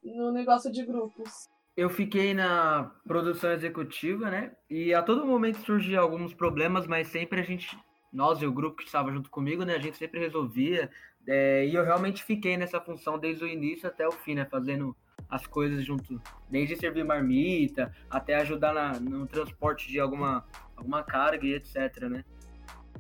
no 0.04 0.32
negócio 0.32 0.72
de 0.72 0.86
grupos. 0.86 1.48
Eu 1.76 1.90
fiquei 1.90 2.34
na 2.34 2.92
produção 3.06 3.52
executiva, 3.52 4.30
né? 4.30 4.56
E 4.70 4.94
a 4.94 5.02
todo 5.02 5.26
momento 5.26 5.60
surgiam 5.60 6.02
alguns 6.02 6.34
problemas, 6.34 6.88
mas 6.88 7.08
sempre 7.08 7.42
a 7.42 7.44
gente, 7.44 7.78
nós 8.14 8.42
e 8.42 8.46
o 8.46 8.54
grupo 8.54 8.78
que 8.78 8.86
estava 8.86 9.12
junto 9.12 9.30
comigo, 9.30 9.66
né? 9.66 9.76
A 9.76 9.80
gente 9.80 9.98
sempre 9.98 10.20
resolvia. 10.20 10.90
É, 11.28 11.66
e 11.66 11.74
eu 11.74 11.84
realmente 11.84 12.24
fiquei 12.24 12.56
nessa 12.56 12.80
função 12.80 13.18
desde 13.18 13.44
o 13.44 13.48
início 13.48 13.90
até 13.90 14.08
o 14.08 14.12
fim, 14.12 14.36
né? 14.36 14.46
Fazendo 14.46 14.96
as 15.30 15.46
coisas 15.48 15.86
junto, 15.86 16.22
desde 16.50 16.76
servir 16.76 17.04
marmita 17.04 17.92
até 18.10 18.36
ajudar 18.36 18.74
na, 18.74 19.00
no 19.00 19.26
transporte 19.26 19.88
de 19.88 20.00
alguma, 20.00 20.46
alguma 20.76 21.04
carga 21.04 21.46
e 21.46 21.54
etc, 21.54 22.04
né? 22.10 22.24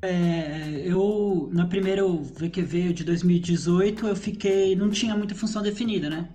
É, 0.01 0.84
eu, 0.86 1.50
na 1.53 1.65
primeira 1.65 2.03
VQV 2.05 2.93
de 2.93 3.03
2018, 3.03 4.07
eu 4.07 4.15
fiquei, 4.15 4.75
não 4.75 4.89
tinha 4.89 5.15
muita 5.15 5.34
função 5.34 5.62
definida, 5.62 6.10
né? 6.10 6.29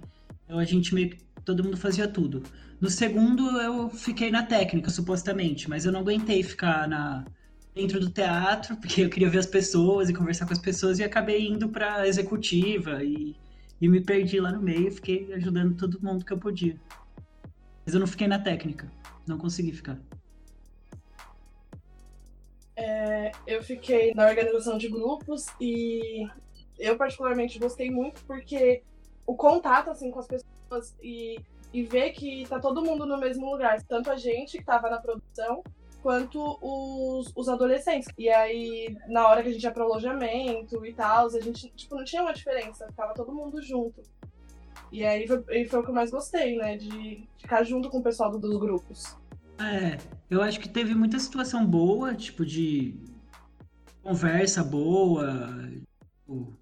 Então 0.45 0.59
a 0.59 0.65
gente 0.65 0.95
meio 0.95 1.11
que, 1.11 1.19
todo 1.45 1.63
mundo 1.63 1.77
fazia 1.77 2.09
tudo. 2.09 2.43
No 2.81 2.89
segundo 2.89 3.61
eu 3.61 3.91
fiquei 3.91 4.31
na 4.31 4.43
técnica, 4.43 4.91
supostamente, 4.91 5.69
mas 5.69 5.85
eu 5.85 5.93
não 5.93 6.01
aguentei 6.01 6.43
ficar 6.43 6.89
na, 6.89 7.25
dentro 7.75 8.01
do 8.01 8.11
teatro, 8.11 8.77
porque 8.81 9.03
eu 9.03 9.11
queria 9.11 9.29
ver 9.29 9.39
as 9.39 9.47
pessoas 9.47 10.09
e 10.09 10.15
conversar 10.15 10.47
com 10.47 10.53
as 10.53 10.59
pessoas, 10.59 10.99
e 10.99 11.05
acabei 11.05 11.47
indo 11.47 11.69
para 11.69 12.09
executiva 12.09 13.05
e, 13.05 13.37
e 13.81 13.89
me 13.89 14.01
perdi 14.01 14.39
lá 14.39 14.53
no 14.53 14.61
meio, 14.61 14.93
fiquei 14.93 15.33
ajudando 15.35 15.77
todo 15.77 16.03
mundo 16.03 16.25
que 16.25 16.33
eu 16.33 16.39
podia. 16.39 16.79
Mas 17.85 17.95
eu 17.95 18.01
não 18.01 18.07
fiquei 18.07 18.29
na 18.29 18.39
técnica, 18.39 18.91
não 19.27 19.39
consegui 19.39 19.73
ficar. 19.73 19.99
É, 22.77 23.33
eu 23.47 23.63
fiquei 23.63 24.15
na 24.15 24.27
organização 24.27 24.79
de 24.79 24.89
grupos 24.89 25.47
e 25.61 26.27
eu 26.79 26.97
particularmente 26.97 27.59
gostei 27.59 27.91
muito 27.91 28.23
porque 28.25 28.83
o 29.27 29.35
contato 29.35 29.91
assim 29.91 30.11
com 30.11 30.19
as 30.19 30.27
pessoas 30.27 30.97
e, 31.03 31.39
e 31.73 31.83
ver 31.83 32.11
que 32.13 32.47
tá 32.49 32.59
todo 32.59 32.83
mundo 32.83 33.05
no 33.07 33.19
mesmo 33.19 33.51
lugar, 33.51 33.83
tanto 33.83 34.11
a 34.11 34.17
gente 34.17 34.59
que 34.59 34.65
tava 34.65 34.89
na 34.89 34.99
produção 34.99 35.63
quanto 36.03 36.59
os, 36.61 37.33
os 37.35 37.49
adolescentes. 37.49 38.09
E 38.19 38.29
aí, 38.29 38.97
na 39.09 39.29
hora 39.29 39.43
que 39.43 39.49
a 39.49 39.53
gente 39.53 39.63
ia 39.63 39.71
pro 39.71 39.85
alojamento 39.85 40.85
e 40.85 40.93
tal, 40.93 41.27
a 41.27 41.41
gente 41.41 41.71
tipo, 41.71 41.97
não 41.97 42.05
tinha 42.05 42.23
uma 42.23 42.33
diferença, 42.33 42.87
ficava 42.89 43.15
todo 43.15 43.33
mundo 43.33 43.63
junto. 43.63 44.03
E 44.93 45.05
aí 45.05 45.27
foi, 45.27 45.43
foi 45.67 45.81
o 45.81 45.83
que 45.85 45.91
eu 45.91 45.95
mais 45.95 46.11
gostei, 46.11 46.57
né? 46.57 46.77
De 46.77 47.29
ficar 47.39 47.63
junto 47.63 47.89
com 47.89 47.99
o 47.99 48.03
pessoal 48.03 48.31
dos 48.31 48.59
grupos. 48.59 49.17
É, 49.59 49.99
eu 50.29 50.43
acho 50.43 50.59
que 50.59 50.69
teve 50.69 50.95
muita 50.95 51.19
situação 51.19 51.65
boa, 51.67 52.15
tipo, 52.15 52.45
de 52.45 52.95
conversa 54.03 54.65
boa, 54.65 55.71
tipo, 56.17 56.57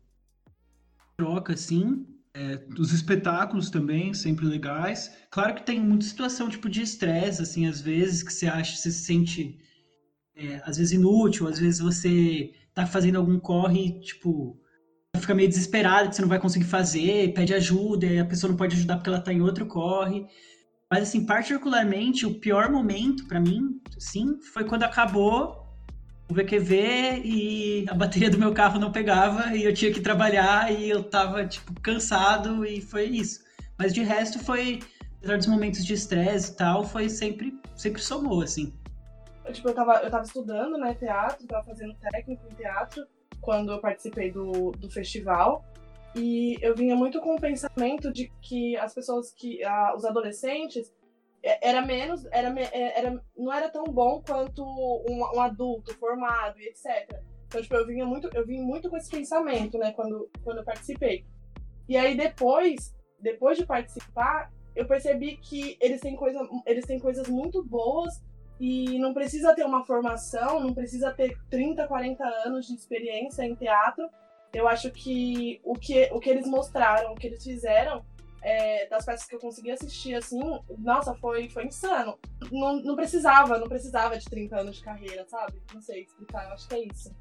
troca, 1.16 1.54
assim. 1.54 2.06
É, 2.34 2.64
os 2.78 2.92
espetáculos 2.92 3.70
também, 3.70 4.14
sempre 4.14 4.46
legais. 4.46 5.10
Claro 5.30 5.54
que 5.54 5.64
tem 5.64 5.80
muita 5.80 6.04
situação, 6.04 6.48
tipo, 6.48 6.68
de 6.68 6.82
estresse, 6.82 7.42
assim, 7.42 7.66
às 7.66 7.80
vezes, 7.80 8.22
que 8.22 8.32
você 8.32 8.46
acha, 8.46 8.76
você 8.76 8.90
se 8.90 9.04
sente, 9.04 9.58
é, 10.36 10.60
às 10.64 10.76
vezes, 10.76 10.92
inútil, 10.92 11.48
às 11.48 11.58
vezes 11.58 11.80
você 11.80 12.52
tá 12.74 12.86
fazendo 12.86 13.16
algum 13.16 13.38
corre, 13.40 14.00
tipo, 14.00 14.60
fica 15.16 15.34
meio 15.34 15.48
desesperado 15.48 16.08
que 16.08 16.16
você 16.16 16.22
não 16.22 16.28
vai 16.28 16.38
conseguir 16.38 16.66
fazer, 16.66 17.32
pede 17.34 17.54
ajuda, 17.54 18.06
e 18.06 18.18
a 18.18 18.24
pessoa 18.24 18.50
não 18.50 18.56
pode 18.56 18.76
ajudar 18.76 18.96
porque 18.96 19.08
ela 19.10 19.20
tá 19.20 19.32
em 19.32 19.40
outro 19.42 19.66
corre. 19.66 20.24
Mas, 20.90 21.04
assim, 21.04 21.26
particularmente, 21.26 22.24
o 22.24 22.38
pior 22.38 22.70
momento 22.70 23.26
para 23.26 23.40
mim, 23.40 23.80
sim, 23.98 24.38
foi 24.52 24.64
quando 24.64 24.84
acabou 24.84 25.67
o 26.30 26.34
VQV 26.34 27.22
e 27.24 27.86
a 27.88 27.94
bateria 27.94 28.30
do 28.30 28.38
meu 28.38 28.52
carro 28.52 28.78
não 28.78 28.92
pegava 28.92 29.56
e 29.56 29.64
eu 29.64 29.72
tinha 29.72 29.92
que 29.92 30.00
trabalhar 30.00 30.70
e 30.70 30.88
eu 30.88 31.02
tava, 31.02 31.46
tipo, 31.46 31.72
cansado 31.80 32.66
e 32.66 32.80
foi 32.80 33.04
isso. 33.04 33.42
Mas 33.78 33.94
de 33.94 34.02
resto 34.02 34.38
foi, 34.38 34.80
apesar 35.18 35.38
dos 35.38 35.46
momentos 35.46 35.84
de 35.84 35.94
estresse 35.94 36.52
e 36.52 36.56
tal, 36.56 36.84
foi 36.84 37.08
sempre, 37.08 37.58
sempre 37.74 38.02
somou, 38.02 38.42
assim. 38.42 38.74
Eu, 39.44 39.52
tipo, 39.52 39.68
eu 39.68 39.74
tava, 39.74 39.94
eu 40.02 40.10
tava 40.10 40.24
estudando, 40.24 40.76
né, 40.76 40.94
teatro, 40.94 41.46
tava 41.46 41.64
fazendo 41.64 41.94
técnico 41.94 42.42
em 42.50 42.54
teatro 42.54 43.06
quando 43.40 43.72
eu 43.72 43.80
participei 43.80 44.30
do, 44.30 44.72
do 44.72 44.90
festival. 44.90 45.64
E 46.14 46.58
eu 46.60 46.74
vinha 46.74 46.96
muito 46.96 47.20
com 47.20 47.36
o 47.36 47.40
pensamento 47.40 48.12
de 48.12 48.30
que 48.42 48.76
as 48.76 48.92
pessoas 48.94 49.30
que. 49.32 49.60
Uh, 49.64 49.96
os 49.96 50.04
adolescentes 50.04 50.92
era 51.42 51.84
menos. 51.84 52.24
Era, 52.26 52.48
é, 52.60 52.98
era, 52.98 53.22
não 53.36 53.52
era 53.52 53.68
tão 53.68 53.84
bom 53.84 54.22
quanto 54.26 54.64
um, 54.64 55.22
um, 55.34 55.40
adulto 55.40 55.94
formado 55.98 56.58
e 56.60 56.68
etc. 56.68 57.20
Então, 57.46 57.62
tipo, 57.62 57.74
eu 57.74 57.86
vinha 57.86 58.04
muito, 58.04 58.28
eu 58.34 58.46
vim 58.46 58.60
muito 58.60 58.90
com 58.90 58.96
esse 58.96 59.10
pensamento, 59.10 59.78
né, 59.78 59.92
quando, 59.92 60.30
quando 60.44 60.58
eu 60.58 60.64
participei. 60.64 61.24
E 61.88 61.96
aí 61.96 62.14
depois, 62.16 62.94
depois 63.18 63.56
de 63.56 63.64
participar, 63.64 64.52
eu 64.76 64.86
percebi 64.86 65.38
que 65.38 65.78
eles 65.80 66.00
têm, 66.00 66.14
coisa, 66.14 66.46
eles 66.66 66.84
têm 66.84 66.98
coisas 66.98 67.26
muito 67.28 67.64
boas 67.64 68.22
e 68.60 68.98
não 68.98 69.14
precisa 69.14 69.54
ter 69.54 69.64
uma 69.64 69.84
formação, 69.86 70.60
não 70.60 70.74
precisa 70.74 71.10
ter 71.12 71.38
30, 71.48 71.86
40 71.86 72.22
anos 72.44 72.66
de 72.66 72.74
experiência 72.74 73.42
em 73.44 73.54
teatro 73.54 74.08
eu 74.52 74.66
acho 74.66 74.90
que 74.90 75.60
o 75.62 75.74
que, 75.74 76.08
o 76.12 76.20
que 76.20 76.30
eles 76.30 76.46
mostraram, 76.46 77.12
o 77.12 77.14
que 77.14 77.26
eles 77.26 77.42
fizeram, 77.42 78.04
é, 78.42 78.86
das 78.88 79.04
peças 79.04 79.26
que 79.26 79.34
eu 79.34 79.40
consegui 79.40 79.70
assistir, 79.70 80.14
assim, 80.14 80.40
nossa, 80.78 81.14
foi, 81.14 81.48
foi 81.48 81.66
insano. 81.66 82.18
Não, 82.50 82.80
não 82.82 82.96
precisava, 82.96 83.58
não 83.58 83.68
precisava 83.68 84.16
de 84.18 84.24
30 84.24 84.60
anos 84.60 84.76
de 84.76 84.82
carreira, 84.82 85.24
sabe? 85.26 85.60
Não 85.74 85.80
sei 85.80 86.02
explicar, 86.02 86.44
eu 86.44 86.52
acho 86.52 86.68
que 86.68 86.74
é 86.74 86.84
isso. 86.86 87.14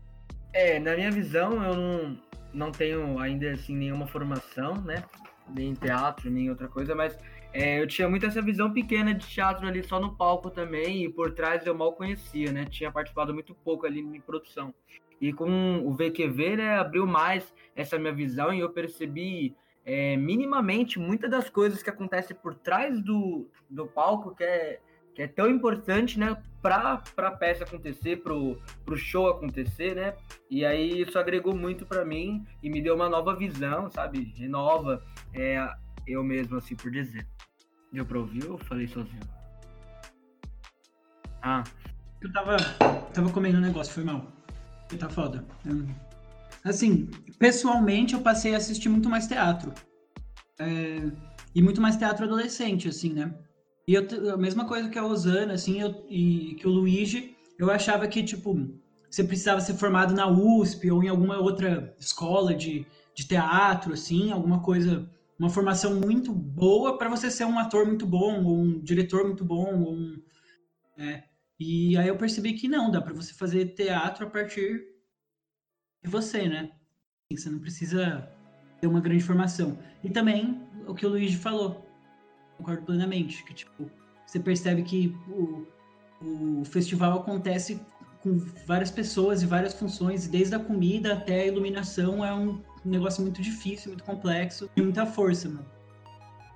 É, 0.53 0.79
na 0.79 0.95
minha 0.95 1.11
visão, 1.11 1.63
eu 1.63 1.73
não, 1.75 2.17
não 2.53 2.71
tenho 2.71 3.19
ainda, 3.19 3.51
assim, 3.51 3.75
nenhuma 3.75 4.07
formação, 4.07 4.75
né? 4.81 5.03
Nem 5.49 5.69
em 5.69 5.73
teatro, 5.73 6.29
nem 6.29 6.49
outra 6.49 6.67
coisa, 6.67 6.93
mas 6.93 7.17
é, 7.53 7.81
eu 7.81 7.87
tinha 7.87 8.07
muito 8.07 8.25
essa 8.25 8.41
visão 8.41 8.71
pequena 8.71 9.13
de 9.13 9.25
teatro 9.25 9.67
ali 9.67 9.83
só 9.83 9.99
no 9.99 10.15
palco 10.15 10.49
também, 10.49 11.03
e 11.03 11.09
por 11.09 11.33
trás 11.33 11.65
eu 11.65 11.75
mal 11.75 11.93
conhecia, 11.93 12.51
né? 12.51 12.65
Tinha 12.65 12.91
participado 12.91 13.33
muito 13.33 13.55
pouco 13.55 13.85
ali 13.85 13.99
em 13.99 14.21
produção. 14.21 14.73
E 15.19 15.33
com 15.33 15.79
o 15.79 15.93
VQV, 15.93 16.57
né, 16.57 16.77
abriu 16.77 17.07
mais 17.07 17.51
essa 17.75 17.97
minha 17.97 18.13
visão 18.13 18.53
e 18.53 18.59
eu 18.59 18.69
percebi 18.69 19.55
é, 19.87 20.17
minimamente 20.17 20.99
muitas 20.99 21.31
das 21.31 21.49
coisas 21.49 21.81
que 21.81 21.89
acontecem 21.89 22.35
por 22.35 22.53
trás 22.53 23.01
do, 23.01 23.49
do 23.69 23.87
palco, 23.87 24.35
que 24.35 24.43
é, 24.43 24.81
que 25.15 25.21
é 25.21 25.27
tão 25.27 25.49
importante, 25.49 26.19
né, 26.19 26.35
para 26.61 27.01
a 27.15 27.31
peça 27.31 27.63
acontecer, 27.63 28.17
para 28.17 28.33
o 28.33 28.97
show 28.97 29.29
acontecer, 29.29 29.95
né? 29.95 30.13
E 30.49 30.65
aí 30.65 31.01
isso 31.01 31.17
agregou 31.17 31.55
muito 31.55 31.85
para 31.85 32.03
mim 32.03 32.45
e 32.61 32.69
me 32.69 32.81
deu 32.81 32.95
uma 32.95 33.07
nova 33.07 33.33
visão, 33.33 33.89
sabe? 33.89 34.33
Renova 34.35 35.01
é, 35.33 35.65
eu 36.05 36.21
mesmo, 36.21 36.57
assim 36.57 36.75
por 36.75 36.91
dizer. 36.91 37.25
Deu 37.93 38.05
para 38.05 38.19
ouvir 38.19 38.45
ou 38.45 38.57
falei 38.57 38.87
sozinho? 38.87 39.21
Ah. 41.41 41.63
Eu 42.19 42.33
tava, 42.33 42.57
tava 43.13 43.31
comendo 43.31 43.59
um 43.59 43.61
negócio, 43.61 43.93
foi 43.93 44.03
mal. 44.03 44.25
Tá 44.99 45.07
foda. 45.07 45.45
Assim, 46.69 47.09
pessoalmente 47.39 48.13
eu 48.13 48.21
passei 48.21 48.53
a 48.53 48.57
assistir 48.57 48.89
muito 48.89 49.09
mais 49.09 49.27
teatro. 49.27 49.73
É, 50.59 51.11
e 51.53 51.61
muito 51.61 51.81
mais 51.81 51.97
teatro 51.97 52.25
adolescente, 52.25 52.87
assim, 52.87 53.13
né? 53.13 53.33
E 53.87 53.93
eu, 53.93 54.33
a 54.33 54.37
mesma 54.37 54.65
coisa 54.65 54.89
que 54.89 54.99
a 54.99 55.05
Osana, 55.05 55.53
assim, 55.53 55.81
eu, 55.81 56.05
e 56.09 56.55
que 56.55 56.67
o 56.67 56.71
Luigi, 56.71 57.35
eu 57.57 57.71
achava 57.71 58.07
que, 58.07 58.21
tipo, 58.21 58.55
você 59.09 59.23
precisava 59.23 59.61
ser 59.61 59.75
formado 59.75 60.13
na 60.13 60.27
USP 60.27 60.91
ou 60.91 61.03
em 61.03 61.07
alguma 61.07 61.37
outra 61.37 61.95
escola 61.99 62.53
de, 62.53 62.85
de 63.15 63.27
teatro, 63.27 63.93
assim, 63.93 64.31
alguma 64.31 64.61
coisa, 64.61 65.09
uma 65.39 65.49
formação 65.49 65.95
muito 65.99 66.33
boa 66.33 66.97
para 66.97 67.09
você 67.09 67.31
ser 67.31 67.45
um 67.45 67.57
ator 67.57 67.85
muito 67.85 68.05
bom, 68.05 68.43
ou 68.43 68.59
um 68.59 68.79
diretor 68.79 69.23
muito 69.23 69.45
bom, 69.45 69.81
ou 69.81 69.93
um, 69.93 70.21
é, 70.97 71.23
e 71.59 71.97
aí 71.97 72.07
eu 72.07 72.17
percebi 72.17 72.53
que 72.53 72.67
não, 72.67 72.91
dá 72.91 73.01
para 73.01 73.13
você 73.13 73.33
fazer 73.33 73.73
teatro 73.73 74.27
a 74.27 74.29
partir 74.29 74.96
de 76.03 76.09
você, 76.09 76.47
né? 76.47 76.71
Você 77.31 77.49
não 77.49 77.59
precisa 77.59 78.29
ter 78.79 78.87
uma 78.87 79.01
grande 79.01 79.23
formação. 79.23 79.77
E 80.03 80.09
também 80.09 80.61
o 80.87 80.93
que 80.93 81.05
o 81.05 81.09
Luigi 81.09 81.37
falou, 81.37 81.85
concordo 82.57 82.83
plenamente, 82.83 83.43
que 83.43 83.53
tipo, 83.53 83.89
você 84.25 84.39
percebe 84.39 84.83
que 84.83 85.15
o, 85.29 85.67
o 86.21 86.65
festival 86.65 87.19
acontece 87.19 87.81
com 88.21 88.37
várias 88.65 88.91
pessoas 88.91 89.41
e 89.41 89.45
várias 89.45 89.73
funções, 89.73 90.27
desde 90.27 90.55
a 90.55 90.59
comida 90.59 91.13
até 91.13 91.41
a 91.41 91.47
iluminação, 91.47 92.25
é 92.25 92.33
um 92.33 92.61
negócio 92.83 93.21
muito 93.21 93.41
difícil, 93.41 93.91
muito 93.91 94.03
complexo 94.03 94.69
e 94.75 94.81
muita 94.81 95.05
força, 95.05 95.49
mano. 95.49 95.65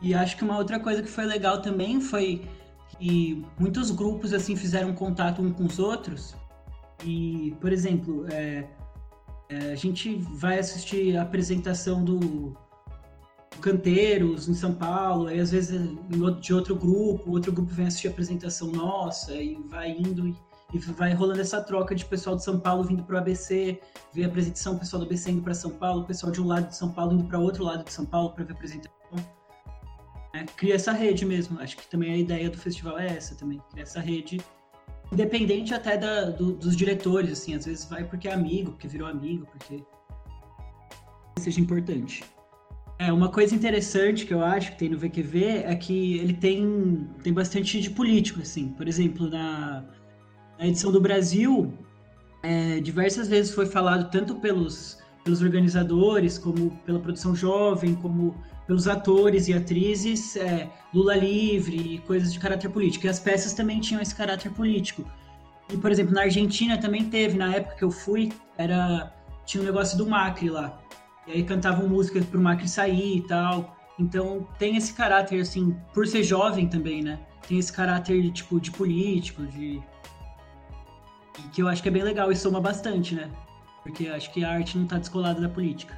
E 0.01 0.13
acho 0.13 0.35
que 0.35 0.43
uma 0.43 0.57
outra 0.57 0.79
coisa 0.79 1.03
que 1.03 1.09
foi 1.09 1.25
legal 1.25 1.61
também 1.61 2.01
foi 2.01 2.47
e 2.99 3.43
muitos 3.59 3.91
grupos 3.91 4.33
assim 4.33 4.55
fizeram 4.55 4.93
contato 4.93 5.41
uns 5.41 5.53
com 5.53 5.65
os 5.65 5.79
outros. 5.79 6.35
E, 7.03 7.55
por 7.59 7.71
exemplo, 7.71 8.25
é, 8.31 8.67
a 9.71 9.75
gente 9.75 10.15
vai 10.33 10.59
assistir 10.59 11.17
a 11.17 11.23
apresentação 11.23 12.03
do 12.03 12.55
Canteiros 13.61 14.47
em 14.47 14.53
São 14.53 14.73
Paulo, 14.73 15.27
aí 15.27 15.39
às 15.39 15.51
vezes 15.51 15.81
de 16.39 16.53
outro 16.53 16.75
grupo, 16.75 17.31
outro 17.31 17.51
grupo 17.51 17.71
vem 17.71 17.87
assistir 17.87 18.07
a 18.07 18.11
apresentação 18.11 18.71
nossa 18.71 19.35
e 19.35 19.55
vai 19.67 19.91
indo 19.91 20.27
e, 20.27 20.35
e 20.73 20.79
vai 20.79 21.13
rolando 21.13 21.41
essa 21.41 21.61
troca 21.61 21.93
de 21.93 22.05
pessoal 22.05 22.35
de 22.35 22.43
São 22.43 22.59
Paulo 22.59 22.83
vindo 22.83 23.03
para 23.03 23.15
o 23.15 23.19
ABC, 23.19 23.79
ver 24.13 24.23
a 24.23 24.27
apresentação, 24.27 24.77
pessoal 24.77 25.01
do 25.01 25.05
ABC 25.05 25.31
indo 25.31 25.43
para 25.43 25.53
São 25.53 25.71
Paulo, 25.71 26.05
pessoal 26.05 26.31
de 26.31 26.41
um 26.41 26.47
lado 26.47 26.69
de 26.69 26.75
São 26.75 26.91
Paulo 26.91 27.13
indo 27.13 27.25
para 27.25 27.37
outro 27.37 27.63
lado 27.63 27.83
de 27.83 27.91
São 27.91 28.05
Paulo 28.05 28.31
para 28.31 28.45
ver 28.45 28.53
a 28.53 28.55
apresentação. 28.55 28.91
Né? 30.33 30.45
Cria 30.55 30.75
essa 30.75 30.91
rede 30.91 31.25
mesmo. 31.25 31.59
Acho 31.59 31.77
que 31.77 31.87
também 31.87 32.13
a 32.13 32.17
ideia 32.17 32.49
do 32.49 32.57
festival 32.57 32.97
é 32.97 33.07
essa 33.07 33.35
também. 33.35 33.61
Cria 33.69 33.83
essa 33.83 33.99
rede, 33.99 34.41
independente 35.11 35.73
até 35.73 35.97
da, 35.97 36.29
do, 36.29 36.53
dos 36.53 36.75
diretores, 36.75 37.31
assim. 37.31 37.53
Às 37.53 37.65
vezes 37.65 37.85
vai 37.85 38.03
porque 38.03 38.27
é 38.27 38.33
amigo, 38.33 38.71
porque 38.71 38.87
virou 38.87 39.07
amigo, 39.07 39.45
porque 39.51 39.83
seja 41.39 41.59
importante. 41.59 42.23
É, 42.97 43.11
uma 43.11 43.29
coisa 43.29 43.55
interessante 43.55 44.25
que 44.25 44.33
eu 44.33 44.43
acho 44.43 44.73
que 44.73 44.77
tem 44.77 44.89
no 44.89 44.97
VQV 44.97 45.63
é 45.65 45.75
que 45.75 46.19
ele 46.19 46.33
tem, 46.33 47.09
tem 47.23 47.33
bastante 47.33 47.81
de 47.81 47.89
político, 47.89 48.41
assim. 48.41 48.69
Por 48.69 48.87
exemplo, 48.87 49.27
na, 49.27 49.83
na 50.59 50.67
edição 50.67 50.91
do 50.91 51.01
Brasil, 51.01 51.73
é, 52.43 52.79
diversas 52.79 53.27
vezes 53.27 53.53
foi 53.53 53.65
falado 53.65 54.11
tanto 54.11 54.35
pelos, 54.35 54.99
pelos 55.23 55.41
organizadores, 55.41 56.37
como 56.37 56.71
pela 56.85 56.99
produção 56.99 57.35
jovem, 57.35 57.95
como 57.95 58.35
pelos 58.71 58.87
atores 58.87 59.49
e 59.49 59.53
atrizes, 59.53 60.37
é, 60.37 60.69
Lula 60.93 61.13
livre 61.13 61.75
e 61.75 61.97
coisas 61.97 62.31
de 62.31 62.39
caráter 62.39 62.69
político. 62.69 63.05
E 63.05 63.09
as 63.09 63.19
peças 63.19 63.51
também 63.51 63.81
tinham 63.81 64.01
esse 64.01 64.15
caráter 64.15 64.49
político. 64.49 65.03
E, 65.69 65.75
por 65.75 65.91
exemplo, 65.91 66.13
na 66.13 66.21
Argentina 66.21 66.77
também 66.77 67.09
teve, 67.09 67.37
na 67.37 67.53
época 67.53 67.75
que 67.75 67.83
eu 67.83 67.91
fui, 67.91 68.31
era 68.57 69.13
tinha 69.45 69.61
um 69.61 69.65
negócio 69.65 69.97
do 69.97 70.07
Macri 70.07 70.49
lá. 70.49 70.79
E 71.27 71.33
aí 71.33 71.43
cantavam 71.43 71.85
músicas 71.89 72.23
pro 72.23 72.39
Macri 72.39 72.69
sair 72.69 73.17
e 73.17 73.27
tal. 73.27 73.75
Então 73.99 74.47
tem 74.57 74.77
esse 74.77 74.93
caráter, 74.93 75.41
assim, 75.41 75.75
por 75.93 76.07
ser 76.07 76.23
jovem 76.23 76.65
também, 76.65 77.03
né? 77.03 77.19
Tem 77.45 77.59
esse 77.59 77.73
caráter, 77.73 78.31
tipo, 78.31 78.57
de 78.57 78.71
político, 78.71 79.45
de. 79.47 79.83
E 81.39 81.41
que 81.51 81.61
eu 81.61 81.67
acho 81.67 81.83
que 81.83 81.89
é 81.89 81.91
bem 81.91 82.03
legal 82.03 82.31
e 82.31 82.37
soma 82.37 82.61
bastante, 82.61 83.15
né? 83.15 83.29
Porque 83.83 84.07
acho 84.07 84.31
que 84.31 84.45
a 84.45 84.49
arte 84.49 84.77
não 84.77 84.87
tá 84.87 84.97
descolada 84.97 85.41
da 85.41 85.49
política. 85.49 85.93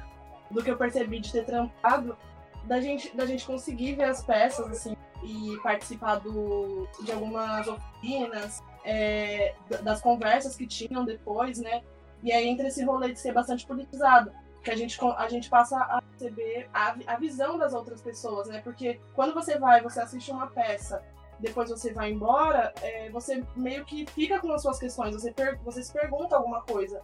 Do 0.50 0.60
que 0.60 0.72
eu 0.72 0.76
percebi 0.76 1.20
de 1.20 1.30
ter 1.30 1.44
trampado, 1.44 2.16
da 2.66 2.80
gente, 2.80 3.14
da 3.16 3.26
gente 3.26 3.46
conseguir 3.46 3.94
ver 3.94 4.04
as 4.04 4.22
peças, 4.22 4.66
assim, 4.68 4.96
e 5.22 5.56
participar 5.62 6.16
do, 6.16 6.86
de 7.02 7.12
algumas 7.12 7.66
oficinas, 7.66 8.62
é, 8.84 9.54
das 9.82 10.00
conversas 10.00 10.56
que 10.56 10.66
tinham 10.66 11.04
depois, 11.04 11.58
né? 11.58 11.82
E 12.22 12.32
aí 12.32 12.48
entra 12.48 12.68
esse 12.68 12.84
rolê 12.84 13.12
de 13.12 13.18
ser 13.18 13.32
bastante 13.32 13.66
politizado 13.66 14.32
que 14.64 14.70
a 14.70 14.76
gente, 14.76 14.98
a 15.18 15.28
gente 15.28 15.50
passa 15.50 15.76
a 15.76 16.02
receber 16.12 16.68
a, 16.72 16.96
a 17.06 17.16
visão 17.16 17.58
das 17.58 17.74
outras 17.74 18.00
pessoas, 18.00 18.48
né? 18.48 18.60
Porque 18.64 18.98
quando 19.14 19.34
você 19.34 19.58
vai, 19.58 19.82
você 19.82 20.00
assiste 20.00 20.30
uma 20.30 20.46
peça, 20.46 21.02
depois 21.38 21.68
você 21.68 21.92
vai 21.92 22.10
embora, 22.10 22.72
é, 22.80 23.10
você 23.10 23.44
meio 23.54 23.84
que 23.84 24.06
fica 24.06 24.40
com 24.40 24.50
as 24.52 24.62
suas 24.62 24.78
questões, 24.78 25.14
você, 25.14 25.34
você 25.62 25.82
se 25.82 25.92
pergunta 25.92 26.34
alguma 26.34 26.62
coisa. 26.62 27.02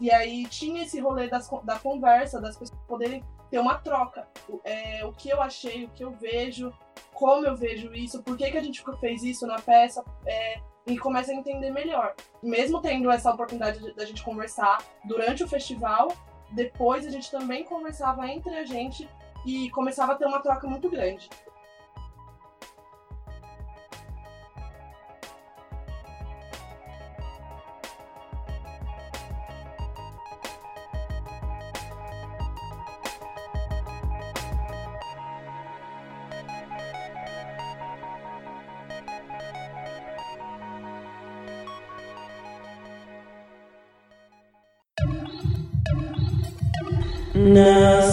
E 0.00 0.10
aí 0.10 0.46
tinha 0.46 0.82
esse 0.82 0.98
rolê 0.98 1.28
das, 1.28 1.48
da 1.64 1.78
conversa, 1.78 2.40
das 2.40 2.56
pessoas 2.56 2.80
poderem 2.88 3.22
ter 3.50 3.58
uma 3.58 3.76
troca. 3.76 4.26
É, 4.64 5.04
o 5.04 5.12
que 5.12 5.28
eu 5.28 5.42
achei, 5.42 5.84
o 5.84 5.90
que 5.90 6.02
eu 6.02 6.10
vejo, 6.12 6.72
como 7.12 7.46
eu 7.46 7.54
vejo 7.54 7.92
isso, 7.92 8.22
por 8.22 8.36
que, 8.36 8.50
que 8.50 8.56
a 8.56 8.62
gente 8.62 8.82
fez 8.98 9.22
isso 9.22 9.46
na 9.46 9.60
peça, 9.60 10.02
é, 10.26 10.60
e 10.86 10.98
começa 10.98 11.32
a 11.32 11.34
entender 11.34 11.70
melhor. 11.70 12.14
Mesmo 12.42 12.80
tendo 12.80 13.10
essa 13.10 13.30
oportunidade 13.30 13.94
da 13.94 14.04
gente 14.04 14.22
conversar 14.22 14.82
durante 15.04 15.44
o 15.44 15.48
festival, 15.48 16.08
depois 16.52 17.06
a 17.06 17.10
gente 17.10 17.30
também 17.30 17.64
conversava 17.64 18.26
entre 18.26 18.54
a 18.56 18.64
gente 18.64 19.08
e 19.46 19.70
começava 19.70 20.12
a 20.12 20.14
ter 20.14 20.26
uma 20.26 20.40
troca 20.40 20.66
muito 20.66 20.88
grande. 20.88 21.28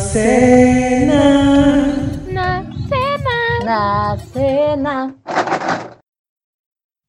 Cena. 0.08 1.92
Na 2.32 2.64
cena. 2.88 3.66
Na 3.66 4.18
cena. 4.18 5.16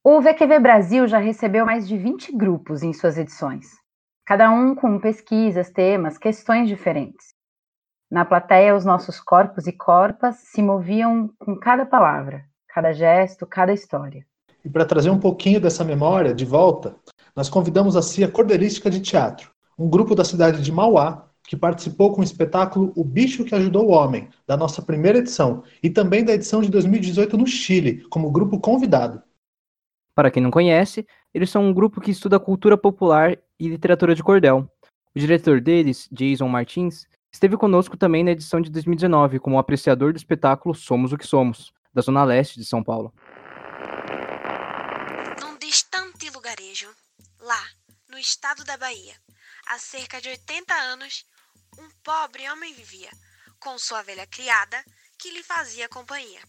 O 0.03 0.21
VQV 0.21 0.59
Brasil 0.59 1.07
já 1.07 1.17
recebeu 1.17 1.65
mais 1.65 1.87
de 1.87 1.97
20 1.97 2.35
grupos 2.35 2.83
em 2.83 2.91
suas 2.93 3.17
edições, 3.17 3.67
cada 4.25 4.51
um 4.51 4.75
com 4.75 4.99
pesquisas, 4.99 5.69
temas, 5.69 6.17
questões 6.17 6.67
diferentes. 6.67 7.33
Na 8.11 8.25
plateia, 8.25 8.75
os 8.75 8.83
nossos 8.83 9.19
corpos 9.19 9.67
e 9.67 9.71
corpas 9.71 10.37
se 10.37 10.61
moviam 10.61 11.29
com 11.39 11.55
cada 11.55 11.85
palavra, 11.85 12.43
cada 12.67 12.91
gesto, 12.91 13.45
cada 13.45 13.71
história. 13.71 14.25
E 14.65 14.69
para 14.69 14.85
trazer 14.85 15.09
um 15.09 15.19
pouquinho 15.19 15.61
dessa 15.61 15.85
memória 15.85 16.33
de 16.33 16.43
volta, 16.43 16.95
nós 17.35 17.49
convidamos 17.49 17.95
a 17.95 18.01
CIA 18.01 18.29
Cordeirística 18.29 18.89
de 18.89 18.99
Teatro, 18.99 19.51
um 19.77 19.89
grupo 19.89 20.15
da 20.15 20.25
cidade 20.25 20.61
de 20.61 20.71
Mauá, 20.71 21.28
que 21.49 21.57
participou 21.57 22.13
com 22.13 22.21
o 22.21 22.23
espetáculo 22.23 22.93
O 22.95 23.03
Bicho 23.03 23.43
que 23.43 23.55
Ajudou 23.55 23.87
o 23.87 23.91
Homem, 23.91 24.29
da 24.45 24.55
nossa 24.55 24.83
primeira 24.83 25.17
edição, 25.17 25.63
e 25.81 25.89
também 25.89 26.23
da 26.23 26.31
edição 26.31 26.61
de 26.61 26.69
2018 26.69 27.35
no 27.35 27.47
Chile, 27.47 28.03
como 28.07 28.29
grupo 28.29 28.59
convidado. 28.59 29.23
Para 30.13 30.29
quem 30.29 30.43
não 30.43 30.51
conhece, 30.51 31.07
eles 31.33 31.49
são 31.49 31.65
um 31.65 31.73
grupo 31.73 31.99
que 31.99 32.11
estuda 32.11 32.39
cultura 32.39 32.77
popular 32.77 33.35
e 33.59 33.67
literatura 33.67 34.13
de 34.13 34.21
cordel. 34.21 34.71
O 35.15 35.19
diretor 35.19 35.59
deles, 35.59 36.07
Jason 36.11 36.47
Martins, 36.47 37.07
esteve 37.33 37.57
conosco 37.57 37.97
também 37.97 38.23
na 38.23 38.29
edição 38.29 38.61
de 38.61 38.69
2019 38.69 39.39
como 39.39 39.57
apreciador 39.57 40.13
do 40.13 40.17
espetáculo 40.17 40.75
Somos 40.75 41.11
o 41.11 41.17
que 41.17 41.25
Somos, 41.25 41.73
da 41.91 42.03
Zona 42.03 42.23
Leste 42.23 42.59
de 42.59 42.65
São 42.65 42.83
Paulo. 42.83 43.11
Num 45.41 45.57
distante 45.57 46.29
lugarejo, 46.29 46.89
lá, 47.41 47.63
no 48.07 48.19
estado 48.19 48.63
da 48.63 48.77
Bahia, 48.77 49.15
há 49.67 49.79
cerca 49.79 50.21
de 50.21 50.29
80 50.29 50.73
anos, 50.75 51.25
um 51.79 51.89
pobre 52.03 52.49
homem 52.49 52.73
vivia, 52.73 53.11
com 53.59 53.79
sua 53.79 54.01
velha 54.03 54.27
criada, 54.27 54.83
que 55.17 55.31
lhe 55.31 55.41
fazia 55.43 55.89
companhia. 55.89 56.41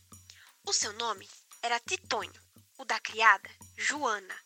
O 0.66 0.72
seu 0.72 0.92
nome 0.94 1.28
era 1.62 1.80
Titonho, 1.80 2.32
o 2.78 2.84
da 2.84 2.98
criada, 3.00 3.48
Joana. 3.76 4.36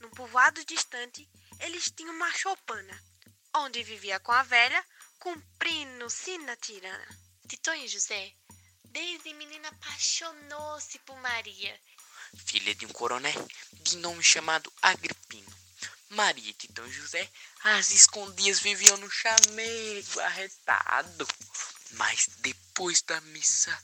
Num 0.00 0.10
povoado 0.10 0.64
distante, 0.64 1.28
eles 1.60 1.90
tinham 1.90 2.14
uma 2.14 2.32
choupana, 2.32 3.02
onde 3.54 3.82
vivia 3.82 4.18
com 4.20 4.32
a 4.32 4.42
velha, 4.42 4.84
cumprindo 5.18 6.10
sina 6.10 6.56
tirana. 6.56 7.06
Titonho 7.48 7.86
José, 7.86 8.32
desde 8.84 9.32
menina, 9.34 9.68
apaixonou-se 9.68 10.98
por 11.00 11.16
Maria. 11.20 11.80
Filha 12.46 12.74
de 12.74 12.86
um 12.86 12.88
coronel 12.88 13.48
de 13.72 13.96
nome 13.98 14.22
chamado 14.22 14.72
Agripino. 14.80 15.51
Maria 16.12 16.50
e 16.50 16.54
Titão 16.54 16.90
José, 16.90 17.28
às 17.64 17.90
escondidas 17.90 18.60
viviam 18.60 18.96
no 18.98 19.10
chamego 19.10 20.20
arretado. 20.20 21.26
Mas 21.92 22.28
depois 22.38 23.00
da 23.02 23.20
missa, 23.22 23.76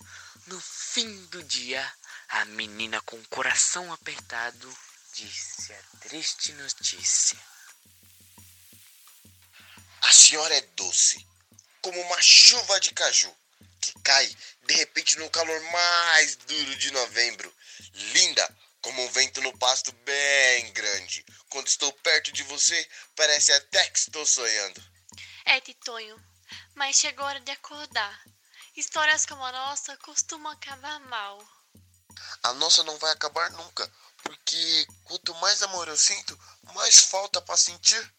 no 0.46 0.60
fim 0.60 1.26
do 1.26 1.42
dia, 1.42 1.92
a 2.28 2.44
menina 2.46 3.00
com 3.02 3.16
o 3.16 3.28
coração 3.28 3.90
apertado 3.92 4.78
disse 5.14 5.72
a 5.72 5.82
triste 6.00 6.52
notícia. 6.52 7.38
A 10.02 10.12
senhora 10.12 10.54
é 10.54 10.60
doce, 10.76 11.26
como 11.80 12.00
uma 12.00 12.20
chuva 12.20 12.78
de 12.78 12.92
caju, 12.92 13.34
que 13.80 13.92
cai 14.00 14.36
de 14.66 14.74
repente 14.74 15.18
no 15.18 15.30
calor 15.30 15.60
mais 15.72 16.36
duro 16.36 16.76
de 16.76 16.90
novembro. 16.90 17.54
Linda, 18.12 18.56
como 18.82 19.02
um 19.02 19.10
vento 19.10 19.40
no 19.40 19.56
pasto 19.58 19.92
bem 20.04 20.72
grande. 20.72 21.24
Quando 21.48 21.66
estou 21.66 21.92
perto 21.92 22.32
de 22.32 22.42
você, 22.44 22.88
parece 23.16 23.52
até 23.52 23.88
que 23.90 23.98
estou 23.98 24.24
sonhando. 24.24 24.82
É, 25.44 25.60
Titonho, 25.60 26.16
mas 26.74 26.96
chegou 26.96 27.24
a 27.24 27.28
hora 27.28 27.40
de 27.40 27.50
acordar. 27.50 28.22
Histórias 28.76 29.26
como 29.26 29.44
a 29.44 29.52
nossa 29.52 29.96
costumam 29.98 30.52
acabar 30.52 31.00
mal. 31.00 31.38
A 32.42 32.52
nossa 32.54 32.82
não 32.84 32.96
vai 32.98 33.12
acabar 33.12 33.50
nunca, 33.50 33.90
porque 34.22 34.86
quanto 35.04 35.34
mais 35.36 35.62
amor 35.62 35.88
eu 35.88 35.96
sinto, 35.96 36.38
mais 36.74 37.00
falta 37.00 37.40
para 37.40 37.56
sentir. 37.56 38.14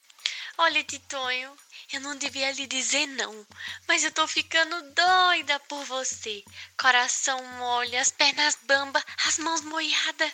Olha, 0.57 0.83
Titonho, 0.83 1.55
eu 1.91 2.01
não 2.01 2.15
devia 2.15 2.51
lhe 2.51 2.67
dizer 2.67 3.07
não, 3.07 3.47
mas 3.87 4.03
eu 4.03 4.11
tô 4.11 4.27
ficando 4.27 4.93
doida 4.93 5.59
por 5.61 5.83
você. 5.85 6.43
Coração 6.79 7.43
mole, 7.57 7.97
as 7.97 8.11
pernas 8.11 8.55
bamba, 8.63 9.03
as 9.25 9.39
mãos 9.39 9.61
moiadas. 9.61 10.31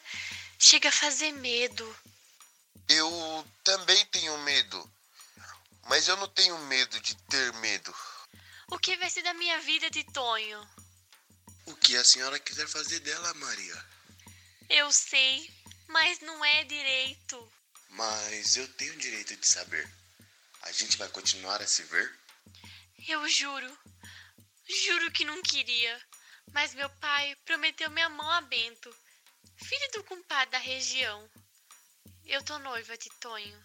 Chega 0.60 0.89
a 0.89 0.91
fazer 0.91 1.32
medo. 1.32 1.98
Eu 2.89 3.48
também 3.63 4.06
tenho 4.08 4.38
medo, 4.39 4.91
mas 5.88 6.08
eu 6.08 6.18
não 6.18 6.28
tenho 6.28 6.58
medo 6.65 7.00
de 7.00 7.15
ter 7.15 7.54
medo. 7.54 7.96
O 8.68 8.78
que 8.78 8.98
vai 8.98 9.10
ser 9.10 9.24
da 9.24 9.34
minha 9.34 9.60
vida, 9.62 9.89
Titonho? 9.89 10.68
O 11.65 11.76
que 11.76 11.96
a 11.96 12.04
senhora 12.04 12.39
quiser 12.39 12.68
fazer 12.68 13.00
dela, 13.00 13.34
Maria. 13.36 13.86
Eu 14.70 14.91
sei, 14.91 15.50
mas 15.88 16.20
não 16.20 16.44
é 16.44 16.63
direito. 16.63 17.52
Mas 17.89 18.56
eu 18.56 18.68
tenho 18.74 18.98
direito 18.98 19.36
de 19.38 19.48
saber. 19.48 19.89
A 20.65 20.71
gente 20.71 20.97
vai 20.97 21.08
continuar 21.10 21.62
a 21.62 21.67
se 21.67 21.84
ver? 21.84 22.19
Eu 23.08 23.28
juro. 23.30 23.78
Juro 24.67 25.12
que 25.12 25.23
não 25.23 25.41
queria. 25.43 26.01
Mas 26.51 26.73
meu 26.73 26.89
pai 26.89 27.36
prometeu 27.45 27.89
minha 27.91 28.10
mão 28.10 28.30
a 28.32 28.41
Bento, 28.41 28.93
filho 29.58 29.91
do 29.93 30.04
compadre 30.04 30.51
da 30.51 30.58
região. 30.58 31.30
Eu 32.25 32.43
tô 32.43 32.58
noiva, 32.60 32.97
Titonho. 32.97 33.63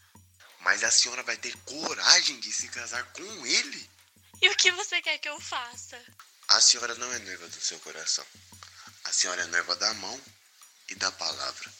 Mas 0.60 0.84
a 0.84 0.90
senhora 0.90 1.22
vai 1.22 1.38
ter 1.38 1.56
coragem 1.64 2.38
de 2.38 2.52
se 2.52 2.68
casar 2.68 3.02
com 3.12 3.46
ele? 3.46 3.90
E 4.42 4.48
o 4.50 4.56
que 4.56 4.70
você 4.72 5.00
quer 5.00 5.18
que 5.18 5.28
eu 5.28 5.40
faça? 5.40 5.98
A 6.48 6.60
senhora 6.60 6.94
não 6.96 7.10
é 7.12 7.18
noiva 7.20 7.48
do 7.48 7.60
seu 7.60 7.80
coração. 7.80 8.26
A 9.04 9.12
senhora 9.12 9.42
é 9.42 9.46
noiva 9.46 9.74
da 9.76 9.94
mão 9.94 10.20
e 10.90 10.94
da 10.96 11.10
palavra. 11.12 11.72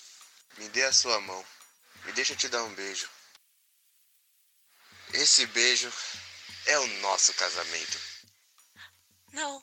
Me 0.57 0.69
dê 0.71 0.85
a 0.85 0.93
sua 0.93 1.21
mão. 1.21 1.45
Me 2.07 2.13
deixa 2.13 2.35
te 2.35 2.49
dar 2.49 2.65
um 2.65 2.75
beijo. 2.75 3.09
Esse 5.15 5.47
beijo 5.47 5.91
é 6.67 6.79
o 6.79 6.87
nosso 7.03 7.35
casamento. 7.35 7.99
Não. 9.33 9.63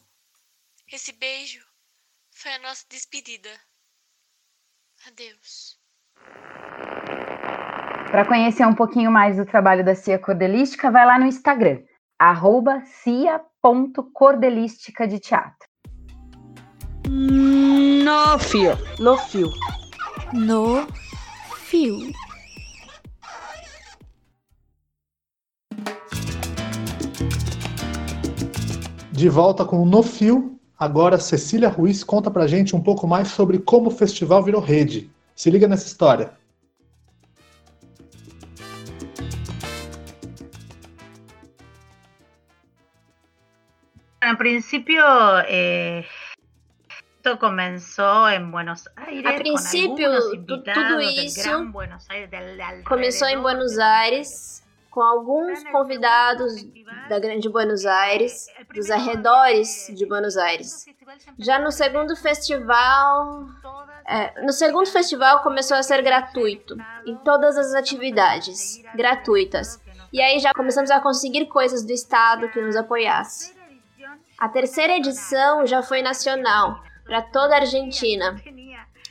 Esse 0.91 1.13
beijo 1.13 1.63
foi 2.31 2.51
a 2.53 2.60
nossa 2.60 2.83
despedida. 2.89 3.49
Adeus. 5.07 5.79
Para 8.12 8.25
conhecer 8.25 8.65
um 8.65 8.75
pouquinho 8.75 9.10
mais 9.12 9.38
do 9.38 9.45
trabalho 9.45 9.86
da 9.86 9.95
CIA 9.95 10.19
Cordelística, 10.19 10.91
vai 10.91 11.05
lá 11.05 11.19
no 11.19 11.25
Instagram, 11.25 11.81
arroba 12.19 12.83
cia.cordelística 13.03 15.07
de 15.07 15.19
teatro. 15.19 15.67
No 17.07 18.38
fio. 18.39 18.71
No 18.99 19.17
fio. 19.17 19.49
No 20.33 20.86
fio. 21.65 22.12
De 29.17 29.30
volta 29.30 29.65
com 29.65 29.82
o 29.82 29.86
No 29.86 30.03
Fio, 30.03 30.60
agora 30.77 31.17
Cecília 31.19 31.69
Ruiz 31.69 32.03
conta 32.03 32.30
pra 32.30 32.45
gente 32.45 32.75
um 32.75 32.84
pouco 32.84 33.08
mais 33.08 33.30
sobre 33.30 33.58
como 33.58 33.88
o 33.88 33.91
festival 33.91 34.43
virou 34.43 34.62
rede. 34.62 35.10
Se 35.36 35.49
liga 35.49 35.67
nessa 35.67 35.88
história. 35.88 36.34
En 44.21 44.36
principio, 44.38 45.03
eh, 45.47 46.06
esto 46.89 47.38
comenzó 47.39 48.30
en 48.30 48.51
Buenos 48.51 48.89
Aires. 48.95 49.25
A 49.25 49.38
princípio, 49.39 50.10
tu- 50.45 50.63
tudo 50.63 51.01
isso 51.01 51.49
começou 52.86 53.27
em 53.27 53.39
Buenos 53.41 53.77
Aires, 53.77 54.63
com 54.97 55.03
alguns 55.03 55.63
convidados 55.65 56.55
da 57.07 57.19
Grande 57.19 57.47
Buenos 57.47 57.86
Aires, 57.86 58.47
dos 58.73 58.89
arredores 58.89 59.91
de 59.95 60.07
Buenos 60.07 60.36
Aires. 60.36 60.88
Já 61.38 61.60
no 61.60 61.71
segundo 61.71 62.15
festival, 62.15 63.45
é, 64.07 64.41
no 64.41 64.51
segundo 64.51 64.89
festival 64.89 65.43
começou 65.43 65.77
a 65.77 65.83
ser 65.83 66.01
gratuito, 66.01 66.75
em 67.05 67.15
todas 67.17 67.60
as 67.60 67.75
atividades, 67.75 68.81
gratuitas. 68.95 69.79
E 70.12 70.19
aí 70.19 70.39
já 70.39 70.51
começamos 70.51 70.89
a 70.89 70.99
conseguir 70.99 71.45
coisas 71.45 71.86
do 71.86 71.93
estado 71.93 72.49
que 72.49 72.60
nos 72.60 72.75
apoiasse. 72.75 73.55
A 74.36 74.49
terceira 74.49 74.97
edição 74.97 75.63
já 75.67 75.83
foi 75.83 76.01
nacional, 76.01 76.81
para 77.05 77.21
toda 77.21 77.53
a 77.53 77.60
Argentina. 77.60 78.36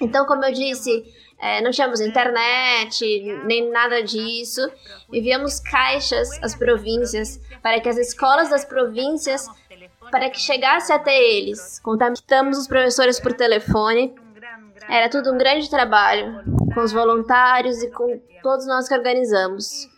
Então, 0.01 0.27
como 0.27 0.45
eu 0.45 0.53
disse, 0.53 1.05
é, 1.39 1.61
não 1.61 1.71
tínhamos 1.71 2.01
internet, 2.01 3.05
nem 3.45 3.71
nada 3.71 4.03
disso. 4.03 4.61
Enviamos 5.13 5.61
caixas 5.61 6.31
às 6.43 6.55
províncias 6.55 7.41
para 7.63 7.81
que 7.81 7.89
as 7.89 7.99
escolas 7.99 8.49
das 8.49 8.65
províncias, 8.65 9.47
para 10.11 10.31
que 10.31 10.41
chegasse 10.41 10.93
até 10.93 11.15
eles. 11.15 11.79
Contactamos 11.81 12.59
os 12.59 12.67
professores 12.67 13.21
por 13.21 13.35
telefone. 13.35 14.15
Era 14.89 15.09
tudo 15.09 15.33
um 15.33 15.39
grande 15.39 15.69
trabalho, 15.69 16.43
com 16.73 16.81
os 16.81 16.93
voluntários 16.93 17.83
e 17.83 17.91
com 17.91 18.21
todos 18.43 18.67
nós 18.67 18.89
que 18.89 18.95
organizamos. 18.95 19.89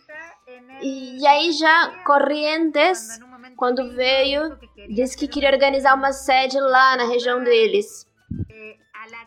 E, 0.81 1.21
e 1.21 1.27
aí 1.27 1.51
já 1.51 2.03
Corrientes, 2.05 3.19
quando 3.55 3.93
veio, 3.93 4.57
disse 4.89 5.15
que 5.15 5.27
queria 5.27 5.51
organizar 5.51 5.95
uma 5.95 6.11
sede 6.11 6.59
lá 6.59 6.97
na 6.97 7.05
região 7.05 7.43
deles. 7.43 8.07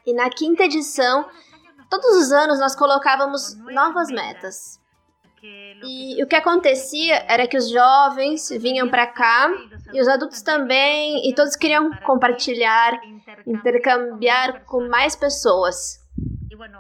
E 0.05 0.13
na 0.13 0.29
quinta 0.31 0.65
edição, 0.65 1.27
todos 2.01 2.17
os 2.17 2.33
anos 2.33 2.59
nós 2.59 2.75
colocávamos 2.75 3.57
novas 3.59 4.09
metas. 4.11 4.81
E 5.85 6.23
o 6.23 6.27
que 6.27 6.37
acontecia 6.37 7.25
era 7.29 7.49
que 7.49 7.57
os 7.57 7.69
jovens 7.69 8.49
vinham 8.61 8.89
para 8.89 9.09
cá 9.09 9.51
e 9.93 10.01
os 10.01 10.07
adultos 10.07 10.41
também, 10.41 11.29
e 11.29 11.35
todos 11.35 11.57
queriam 11.57 11.91
compartilhar, 12.05 13.01
intercambiar 13.45 14.65
com 14.65 14.89
mais 14.89 15.17
pessoas. 15.17 16.01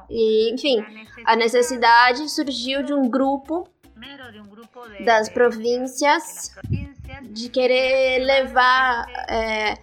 E, 0.09 0.55
enfim, 0.55 0.85
a 1.25 1.35
necessidade 1.35 2.29
surgiu 2.29 2.85
de 2.85 2.94
um 2.94 3.09
grupo 3.11 3.68
das 5.05 5.29
províncias 5.29 6.55
de 7.22 7.48
querer 7.48 8.25
levar 8.25 9.07
é, 9.29 9.77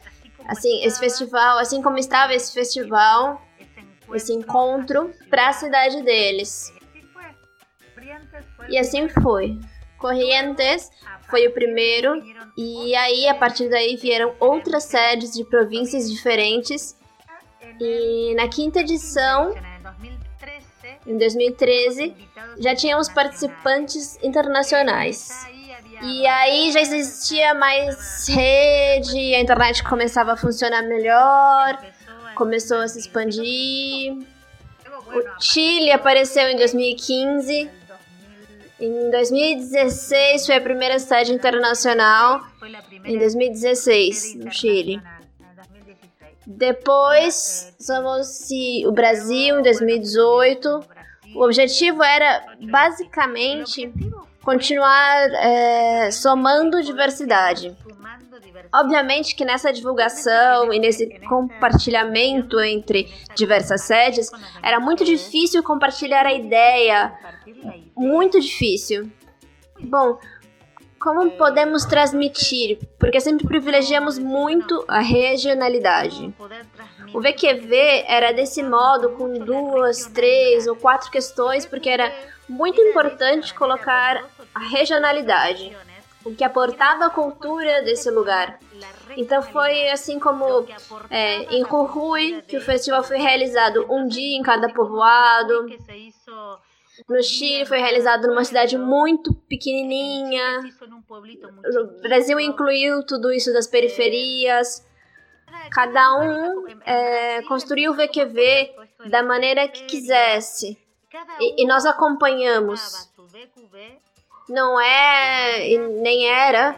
assim 0.47 0.83
esse 0.83 0.99
festival, 0.99 1.57
assim 1.57 1.81
como 1.81 1.97
estava 1.97 2.33
esse 2.33 2.53
festival, 2.53 3.41
esse 4.15 4.33
encontro 4.33 5.13
para 5.29 5.49
a 5.49 5.53
cidade 5.53 6.01
deles. 6.01 6.73
E 8.67 8.77
assim 8.77 9.07
foi. 9.09 9.59
Corrientes 9.97 10.89
foi 11.29 11.47
o 11.47 11.53
primeiro 11.53 12.21
e 12.57 12.95
aí 12.95 13.27
a 13.27 13.35
partir 13.35 13.69
daí 13.69 13.95
vieram 13.95 14.33
outras 14.39 14.85
sedes 14.85 15.31
de 15.31 15.43
províncias 15.43 16.09
diferentes. 16.09 16.97
E 17.79 18.33
na 18.35 18.47
quinta 18.47 18.81
edição, 18.81 19.53
em 21.05 21.17
2013, 21.17 22.15
já 22.59 22.75
tínhamos 22.75 23.09
participantes 23.09 24.17
internacionais. 24.21 25.47
E 26.01 26.25
aí 26.27 26.71
já 26.71 26.81
existia 26.81 27.53
mais 27.53 28.27
rede, 28.27 29.35
a 29.35 29.39
internet 29.41 29.83
começava 29.83 30.33
a 30.33 30.37
funcionar 30.37 30.81
melhor, 30.83 31.77
começou 32.39 32.78
a 32.78 32.88
se 32.88 32.99
expandir. 32.99 34.13
O 34.13 35.41
Chile 35.41 35.91
apareceu 35.91 36.47
em 36.47 36.56
2015. 36.56 37.69
Em 38.80 39.12
2016 39.12 40.45
foi 40.45 40.56
a 40.56 40.62
primeira 40.62 40.97
sede 40.99 41.34
internacional. 41.34 42.41
Em 43.04 43.19
2016, 43.19 44.36
no 44.36 44.52
Chile. 44.54 45.02
Depois 46.47 47.73
somos 47.78 48.47
o 48.86 48.91
Brasil 48.93 49.60
em 49.60 49.62
2018. 49.62 50.80
O 51.36 51.43
objetivo 51.43 52.02
era 52.02 52.41
basicamente 52.62 53.93
continuar 54.41 55.30
é, 55.34 56.10
somando 56.10 56.82
diversidade. 56.82 57.75
Obviamente 58.73 59.36
que 59.36 59.45
nessa 59.45 59.71
divulgação 59.73 60.71
e 60.73 60.80
nesse 60.80 61.08
compartilhamento 61.28 62.60
entre 62.60 63.12
diversas 63.36 63.82
sedes, 63.82 64.30
era 64.62 64.80
muito 64.80 65.04
difícil 65.04 65.63
compartilhar 65.63 66.25
a 66.25 66.34
ideia. 66.34 67.13
Muito 67.95 68.39
difícil. 68.39 69.12
Bom, 69.80 70.19
como 70.99 71.32
podemos 71.32 71.86
transmitir? 71.86 72.80
Porque 72.99 73.21
sempre 73.21 73.47
privilegiamos 73.47 74.19
muito 74.19 74.84
a 74.88 74.99
regionalidade. 74.99 76.34
O 77.13 77.21
VQV 77.21 78.04
era 78.06 78.34
desse 78.34 78.62
modo, 78.62 79.12
com 79.12 79.32
duas, 79.34 80.06
três 80.08 80.67
ou 80.67 80.75
quatro 80.75 81.10
questões, 81.10 81.65
porque 81.65 81.89
era 81.89 82.13
muito 82.47 82.82
importante 82.82 83.54
colocar 83.54 84.25
a 84.54 84.60
regionalidade, 84.60 85.75
o 86.25 86.36
que 86.36 86.43
aportava 86.43 87.05
a 87.05 87.10
cultura 87.10 87.82
desse 87.84 88.10
lugar. 88.10 88.60
Então 89.15 89.41
foi 89.41 89.89
assim 89.89 90.19
como 90.19 90.65
é, 91.10 91.43
em 91.55 91.65
Jujuy, 91.65 92.41
que 92.43 92.58
o 92.58 92.62
festival 92.62 93.03
foi 93.03 93.17
realizado 93.17 93.86
um 93.89 94.08
dia 94.08 94.38
em 94.38 94.43
cada 94.43 94.69
povoado. 94.69 95.67
No 97.08 97.23
Chile 97.23 97.65
foi 97.65 97.79
realizado 97.79 98.27
numa 98.27 98.43
cidade 98.43 98.77
muito 98.77 99.34
pequenininha. 99.47 100.60
O 101.97 102.01
Brasil 102.01 102.39
incluiu 102.39 103.05
tudo 103.05 103.32
isso 103.32 103.53
das 103.53 103.67
periferias. 103.67 104.86
Cada 105.71 106.13
um 106.15 106.67
é, 106.86 107.41
construiu 107.43 107.91
o 107.91 107.95
VQV 107.95 108.75
da 109.10 109.23
maneira 109.23 109.67
que 109.67 109.86
quisesse. 109.86 110.77
E, 111.39 111.63
e 111.63 111.67
nós 111.67 111.86
acompanhamos. 111.86 113.10
Não 114.49 114.81
é 114.81 115.69
e 115.69 115.77
nem 115.77 116.27
era 116.27 116.75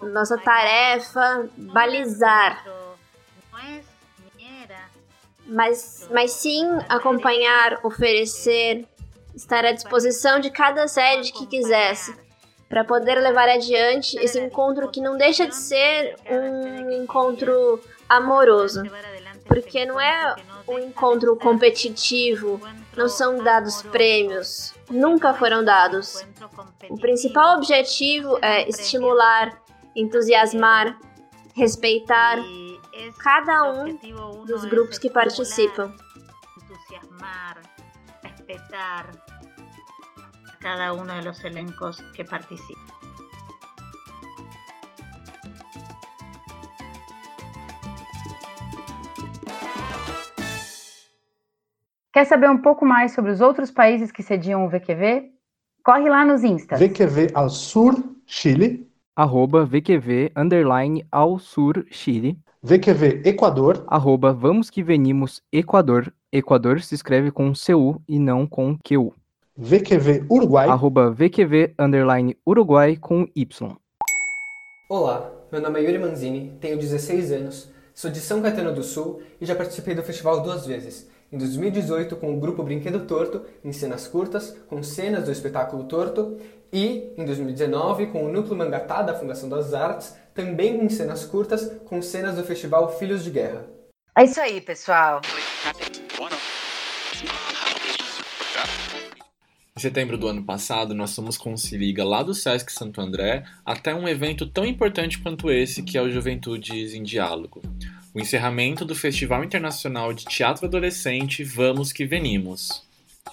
nossa 0.00 0.38
tarefa 0.38 1.48
balizar. 1.56 2.64
Mas, 5.46 6.08
mas 6.10 6.30
sim 6.32 6.64
acompanhar, 6.88 7.80
oferecer, 7.82 8.86
estar 9.34 9.64
à 9.64 9.72
disposição 9.72 10.40
de 10.40 10.50
cada 10.50 10.88
sede 10.88 11.32
que 11.32 11.46
quisesse, 11.46 12.14
para 12.68 12.82
poder 12.84 13.16
levar 13.20 13.48
adiante 13.48 14.16
esse 14.18 14.40
encontro 14.40 14.90
que 14.90 15.00
não 15.00 15.18
deixa 15.18 15.46
de 15.46 15.54
ser 15.54 16.16
um 16.30 16.90
encontro 17.02 17.80
amoroso. 18.08 18.82
Porque 19.46 19.84
não 19.84 20.00
é 20.00 20.34
um 20.66 20.78
encontro 20.78 21.36
competitivo, 21.36 22.60
não 22.96 23.08
são 23.08 23.42
dados 23.42 23.82
prêmios, 23.82 24.74
nunca 24.90 25.34
foram 25.34 25.64
dados. 25.64 26.26
O 26.88 26.98
principal 26.98 27.56
objetivo 27.56 28.38
é 28.42 28.68
estimular, 28.68 29.60
entusiasmar, 29.94 30.98
respeitar 31.54 32.38
cada 33.22 33.72
um 33.72 33.98
dos 34.44 34.64
grupos 34.64 34.98
que 34.98 35.10
participam. 35.10 35.94
Cada 40.60 40.94
uno 40.94 41.12
de 41.12 41.22
los 41.26 41.44
elencos 41.44 42.02
que 42.14 42.24
participan. 42.24 42.93
Quer 52.14 52.26
saber 52.26 52.48
um 52.48 52.58
pouco 52.58 52.86
mais 52.86 53.10
sobre 53.10 53.32
os 53.32 53.40
outros 53.40 53.72
países 53.72 54.12
que 54.12 54.22
sediam 54.22 54.64
o 54.64 54.68
VQV? 54.68 55.32
Corre 55.82 56.08
lá 56.08 56.24
nos 56.24 56.44
Instas. 56.44 56.78
VQV 56.78 57.32
ao 57.34 57.50
Sur, 57.50 57.92
Chile. 58.24 58.88
Arroba 59.16 59.64
VQV 59.64 60.30
underline 60.36 61.04
ao 61.10 61.40
Sur 61.40 61.84
Chile. 61.90 62.38
VQV 62.62 63.22
Equador. 63.24 63.82
Arroba 63.88 64.32
Vamos 64.32 64.70
que 64.70 64.80
Venimos 64.80 65.42
Equador. 65.52 66.14
Equador 66.30 66.82
se 66.82 66.94
escreve 66.94 67.32
com 67.32 67.52
CU 67.52 68.00
e 68.08 68.20
não 68.20 68.46
com 68.46 68.78
QU. 68.78 69.12
VQV 69.56 70.26
Uruguai. 70.30 70.68
Arroba 70.68 71.10
VQV 71.10 71.74
underline 71.76 72.38
Uruguai 72.46 72.94
com 72.94 73.26
Y. 73.34 73.76
Olá, 74.88 75.32
meu 75.50 75.60
nome 75.60 75.80
é 75.80 75.82
Yuri 75.82 75.98
Manzini, 75.98 76.56
tenho 76.60 76.78
16 76.78 77.32
anos, 77.32 77.72
sou 77.92 78.08
de 78.08 78.20
São 78.20 78.40
Caetano 78.40 78.72
do 78.72 78.84
Sul 78.84 79.20
e 79.40 79.44
já 79.44 79.56
participei 79.56 79.96
do 79.96 80.02
festival 80.04 80.44
duas 80.44 80.64
vezes. 80.64 81.12
Em 81.34 81.36
2018 81.36 82.14
com 82.14 82.32
o 82.32 82.38
grupo 82.38 82.62
Brinquedo 82.62 83.06
Torto, 83.06 83.44
em 83.64 83.72
cenas 83.72 84.06
curtas, 84.06 84.56
com 84.68 84.84
cenas 84.84 85.24
do 85.24 85.32
espetáculo 85.32 85.82
Torto, 85.82 86.38
e 86.72 87.12
em 87.18 87.24
2019 87.24 88.06
com 88.06 88.24
o 88.24 88.32
Núcleo 88.32 88.56
Mangatá 88.56 89.02
da 89.02 89.18
Fundação 89.18 89.48
das 89.48 89.74
Artes, 89.74 90.14
também 90.32 90.80
em 90.80 90.88
cenas 90.88 91.24
curtas, 91.24 91.72
com 91.86 92.00
cenas 92.00 92.36
do 92.36 92.44
festival 92.44 92.96
Filhos 93.00 93.24
de 93.24 93.32
Guerra. 93.32 93.66
É 94.16 94.22
isso 94.22 94.40
aí, 94.40 94.60
pessoal. 94.60 95.22
Em 99.76 99.80
setembro 99.80 100.16
do 100.16 100.28
ano 100.28 100.44
passado, 100.44 100.94
nós 100.94 101.16
fomos 101.16 101.36
com 101.36 101.52
o 101.52 101.58
Se 101.58 101.76
Liga 101.76 102.04
lá 102.04 102.22
do 102.22 102.32
Sesc 102.32 102.72
Santo 102.72 103.00
André 103.00 103.42
até 103.66 103.92
um 103.92 104.06
evento 104.06 104.46
tão 104.46 104.64
importante 104.64 105.18
quanto 105.18 105.50
esse, 105.50 105.82
que 105.82 105.98
é 105.98 106.00
o 106.00 106.08
Juventudes 106.08 106.94
em 106.94 107.02
Diálogo. 107.02 107.60
O 108.14 108.20
encerramento 108.20 108.84
do 108.84 108.94
Festival 108.94 109.42
Internacional 109.42 110.12
de 110.12 110.24
Teatro 110.24 110.66
Adolescente 110.66 111.42
Vamos 111.42 111.92
Que 111.92 112.06
Venimos. 112.06 112.84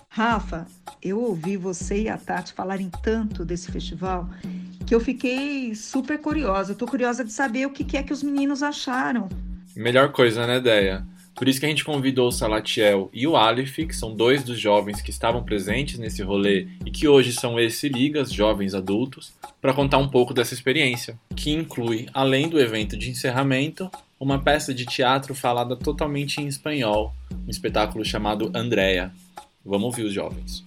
Rafa, 0.10 0.66
eu 1.04 1.22
ouvi 1.22 1.56
você 1.56 2.02
e 2.02 2.10
a 2.10 2.18
Tati 2.18 2.52
falarem 2.52 2.90
tanto 3.04 3.46
desse 3.46 3.72
festival 3.72 4.28
que 4.88 4.96
eu 4.96 5.00
fiquei 5.00 5.76
super 5.76 6.18
curiosa. 6.18 6.74
Tô 6.74 6.88
curiosa 6.88 7.24
de 7.24 7.32
saber 7.32 7.68
o 7.68 7.70
que 7.70 7.96
é 7.96 8.02
que 8.02 8.12
os 8.12 8.24
meninos 8.24 8.64
acharam. 8.64 9.30
Melhor 9.76 10.12
coisa, 10.12 10.48
né, 10.48 10.60
Deia? 10.60 11.06
Por 11.36 11.48
isso 11.48 11.60
que 11.60 11.66
a 11.68 11.70
gente 11.70 11.86
convidou 11.86 12.30
o 12.30 12.32
Salatiel 12.32 13.08
e 13.14 13.28
o 13.28 13.38
Alif, 13.38 13.86
que 13.86 13.96
são 13.96 14.16
dois 14.16 14.44
dos 14.44 14.60
jovens 14.60 15.00
que 15.00 15.12
estavam 15.12 15.44
presentes 15.44 16.00
nesse 16.00 16.24
rolê 16.24 16.68
e 16.84 16.90
que 16.90 17.08
hoje 17.08 17.34
são 17.34 17.60
esse 17.60 17.88
ligas, 17.88 18.34
jovens 18.34 18.74
adultos, 18.74 19.32
para 19.62 19.76
contar 19.76 20.00
um 20.00 20.10
pouco 20.10 20.34
dessa 20.34 20.56
experiência, 20.56 21.20
que 21.36 21.52
inclui, 21.52 22.08
além 22.14 22.50
do 22.50 22.60
evento 22.60 22.98
de 22.98 23.12
encerramento, 23.12 23.90
uma 24.22 24.40
peça 24.40 24.72
de 24.72 24.86
teatro 24.86 25.34
falada 25.34 25.76
totalmente 25.76 26.40
em 26.40 26.48
espanhol, 26.48 27.12
um 27.32 27.50
espetáculo 27.50 28.06
chamado 28.06 28.52
Andrea. 28.54 29.12
Vamos 29.66 29.86
ouvir 29.86 30.04
os 30.04 30.14
jovens. 30.14 30.64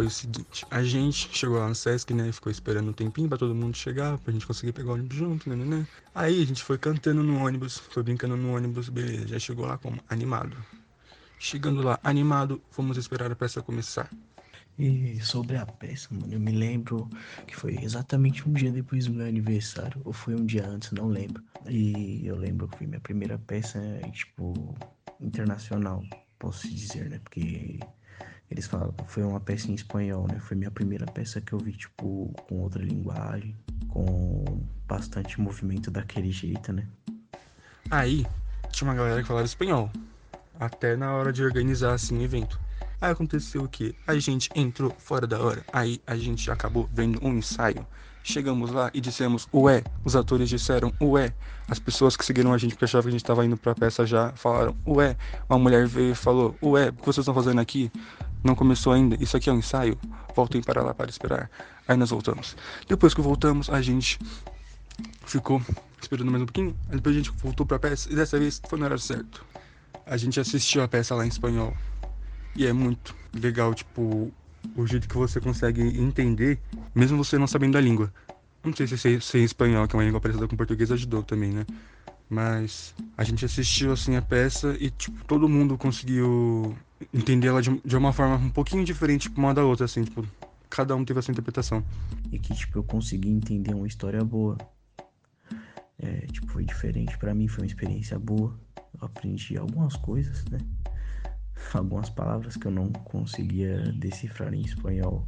foi 0.00 0.06
o 0.06 0.10
seguinte: 0.10 0.64
a 0.70 0.82
gente 0.82 1.28
chegou 1.32 1.58
lá 1.58 1.68
no 1.68 1.74
Sesc, 1.74 2.14
né? 2.14 2.32
Ficou 2.32 2.50
esperando 2.50 2.88
um 2.88 2.92
tempinho 2.92 3.28
pra 3.28 3.36
todo 3.36 3.54
mundo 3.54 3.76
chegar, 3.76 4.16
pra 4.18 4.32
gente 4.32 4.46
conseguir 4.46 4.72
pegar 4.72 4.90
o 4.90 4.94
ônibus 4.94 5.16
junto, 5.16 5.48
né, 5.48 5.54
né, 5.54 5.64
né? 5.64 5.86
Aí 6.14 6.42
a 6.42 6.46
gente 6.46 6.62
foi 6.62 6.78
cantando 6.78 7.22
no 7.22 7.44
ônibus, 7.44 7.76
foi 7.76 8.02
brincando 8.02 8.36
no 8.36 8.56
ônibus, 8.56 8.88
beleza. 8.88 9.28
Já 9.28 9.38
chegou 9.38 9.66
lá 9.66 9.76
como? 9.76 10.00
Animado. 10.08 10.56
Chegando 11.38 11.82
lá, 11.82 11.98
animado, 12.02 12.62
vamos 12.76 12.96
esperar 12.96 13.30
a 13.30 13.36
peça 13.36 13.62
começar. 13.62 14.10
E 14.80 15.20
sobre 15.20 15.58
a 15.58 15.66
peça, 15.66 16.08
mano, 16.10 16.32
eu 16.32 16.40
me 16.40 16.52
lembro 16.52 17.06
que 17.46 17.54
foi 17.54 17.74
exatamente 17.82 18.48
um 18.48 18.52
dia 18.54 18.72
depois 18.72 19.06
do 19.06 19.12
meu 19.12 19.26
aniversário, 19.26 20.00
ou 20.06 20.12
foi 20.14 20.34
um 20.34 20.46
dia 20.46 20.66
antes, 20.66 20.90
não 20.92 21.06
lembro. 21.06 21.44
E 21.68 22.26
eu 22.26 22.34
lembro 22.34 22.66
que 22.66 22.78
foi 22.78 22.86
minha 22.86 23.00
primeira 23.00 23.36
peça, 23.38 23.78
tipo, 24.10 24.74
internacional, 25.20 26.02
posso 26.38 26.66
dizer, 26.66 27.10
né? 27.10 27.20
Porque 27.22 27.78
eles 28.50 28.66
falam, 28.66 28.94
foi 29.06 29.22
uma 29.22 29.38
peça 29.38 29.70
em 29.70 29.74
espanhol, 29.74 30.26
né? 30.26 30.40
Foi 30.40 30.56
minha 30.56 30.70
primeira 30.70 31.06
peça 31.06 31.42
que 31.42 31.52
eu 31.52 31.58
vi, 31.58 31.72
tipo, 31.72 32.32
com 32.48 32.60
outra 32.60 32.82
linguagem, 32.82 33.54
com 33.88 34.62
bastante 34.88 35.38
movimento 35.38 35.90
daquele 35.90 36.30
jeito, 36.32 36.72
né? 36.72 36.88
Aí, 37.90 38.26
tinha 38.70 38.88
uma 38.88 38.96
galera 38.96 39.20
que 39.20 39.28
falava 39.28 39.44
espanhol, 39.44 39.90
até 40.58 40.96
na 40.96 41.12
hora 41.12 41.34
de 41.34 41.44
organizar, 41.44 41.92
assim, 41.92 42.22
evento. 42.22 42.58
Aí 43.00 43.10
aconteceu 43.10 43.62
o 43.62 43.68
que? 43.68 43.94
A 44.06 44.18
gente 44.18 44.50
entrou 44.54 44.94
fora 44.98 45.26
da 45.26 45.40
hora, 45.40 45.64
aí 45.72 46.02
a 46.06 46.16
gente 46.16 46.50
acabou 46.50 46.86
vendo 46.92 47.18
um 47.26 47.38
ensaio. 47.38 47.86
Chegamos 48.22 48.70
lá 48.70 48.90
e 48.92 49.00
dissemos 49.00 49.48
ué, 49.54 49.82
os 50.04 50.14
atores 50.14 50.50
disseram 50.50 50.92
ué, 51.00 51.32
as 51.66 51.78
pessoas 51.78 52.14
que 52.14 52.22
seguiram 52.22 52.52
a 52.52 52.58
gente 52.58 52.72
porque 52.72 52.84
achavam 52.84 53.04
que 53.04 53.08
a 53.08 53.12
gente 53.12 53.22
estava 53.22 53.46
indo 53.46 53.56
pra 53.56 53.74
peça 53.74 54.04
já 54.04 54.30
falaram 54.34 54.76
ué, 54.86 55.16
uma 55.48 55.58
mulher 55.58 55.86
veio 55.86 56.12
e 56.12 56.14
falou 56.14 56.54
ué, 56.62 56.90
o 56.90 56.92
que 56.92 57.06
vocês 57.06 57.18
estão 57.18 57.34
fazendo 57.34 57.58
aqui? 57.58 57.90
Não 58.44 58.54
começou 58.54 58.92
ainda, 58.92 59.16
isso 59.18 59.34
aqui 59.34 59.48
é 59.48 59.52
um 59.52 59.58
ensaio, 59.58 59.98
voltem 60.36 60.62
para 60.62 60.82
lá 60.82 60.92
para 60.92 61.08
esperar. 61.08 61.50
Aí 61.88 61.96
nós 61.96 62.10
voltamos. 62.10 62.54
Depois 62.86 63.14
que 63.14 63.22
voltamos, 63.22 63.70
a 63.70 63.80
gente 63.80 64.18
ficou 65.24 65.62
esperando 66.00 66.30
mais 66.30 66.42
um 66.42 66.46
pouquinho, 66.46 66.76
aí 66.90 66.96
depois 66.96 67.14
a 67.14 67.18
gente 67.18 67.30
voltou 67.30 67.64
pra 67.64 67.78
peça 67.78 68.12
e 68.12 68.14
dessa 68.14 68.38
vez 68.38 68.60
foi 68.68 68.78
no 68.78 68.84
horário 68.84 69.02
certo. 69.02 69.42
A 70.04 70.18
gente 70.18 70.38
assistiu 70.38 70.82
a 70.82 70.88
peça 70.88 71.14
lá 71.14 71.24
em 71.24 71.28
espanhol 71.28 71.74
e 72.54 72.66
é 72.66 72.72
muito 72.72 73.14
legal, 73.32 73.74
tipo, 73.74 74.32
o 74.76 74.86
jeito 74.86 75.08
que 75.08 75.16
você 75.16 75.40
consegue 75.40 75.82
entender, 75.82 76.58
mesmo 76.94 77.22
você 77.22 77.38
não 77.38 77.46
sabendo 77.46 77.78
a 77.78 77.80
língua. 77.80 78.12
Não 78.62 78.74
sei 78.74 78.86
se 78.86 78.98
ser, 78.98 79.22
ser 79.22 79.38
espanhol, 79.38 79.88
que 79.88 79.96
é 79.96 79.98
uma 79.98 80.04
língua 80.04 80.20
parecida 80.20 80.46
com 80.46 80.56
português, 80.56 80.92
ajudou 80.92 81.22
também, 81.22 81.50
né? 81.50 81.64
Mas 82.28 82.94
a 83.16 83.24
gente 83.24 83.44
assistiu 83.44 83.92
assim 83.92 84.16
a 84.16 84.22
peça 84.22 84.76
e 84.78 84.90
tipo, 84.90 85.24
todo 85.24 85.48
mundo 85.48 85.76
conseguiu 85.76 86.76
entender 87.12 87.48
ela 87.48 87.62
de, 87.62 87.80
de 87.84 87.96
uma 87.96 88.12
forma 88.12 88.36
um 88.36 88.50
pouquinho 88.50 88.84
diferente 88.84 89.22
tipo, 89.22 89.40
uma 89.40 89.54
da 89.54 89.64
outra, 89.64 89.86
assim, 89.86 90.04
tipo, 90.04 90.24
cada 90.68 90.94
um 90.94 91.04
teve 91.04 91.18
a 91.18 91.22
sua 91.22 91.32
interpretação. 91.32 91.84
E 92.30 92.38
que 92.38 92.54
tipo, 92.54 92.78
eu 92.78 92.84
consegui 92.84 93.30
entender 93.30 93.74
uma 93.74 93.86
história 93.86 94.22
boa. 94.22 94.56
É, 95.98 96.26
tipo, 96.26 96.46
foi 96.52 96.64
diferente 96.64 97.16
para 97.18 97.34
mim, 97.34 97.48
foi 97.48 97.64
uma 97.64 97.66
experiência 97.66 98.18
boa. 98.18 98.58
Eu 98.76 99.06
aprendi 99.06 99.56
algumas 99.56 99.96
coisas, 99.96 100.44
né? 100.46 100.58
Algumas 101.74 102.10
palavras 102.10 102.56
que 102.56 102.66
eu 102.66 102.70
não 102.70 102.90
conseguia 102.92 103.78
decifrar 103.92 104.52
em 104.52 104.62
espanhol 104.62 105.26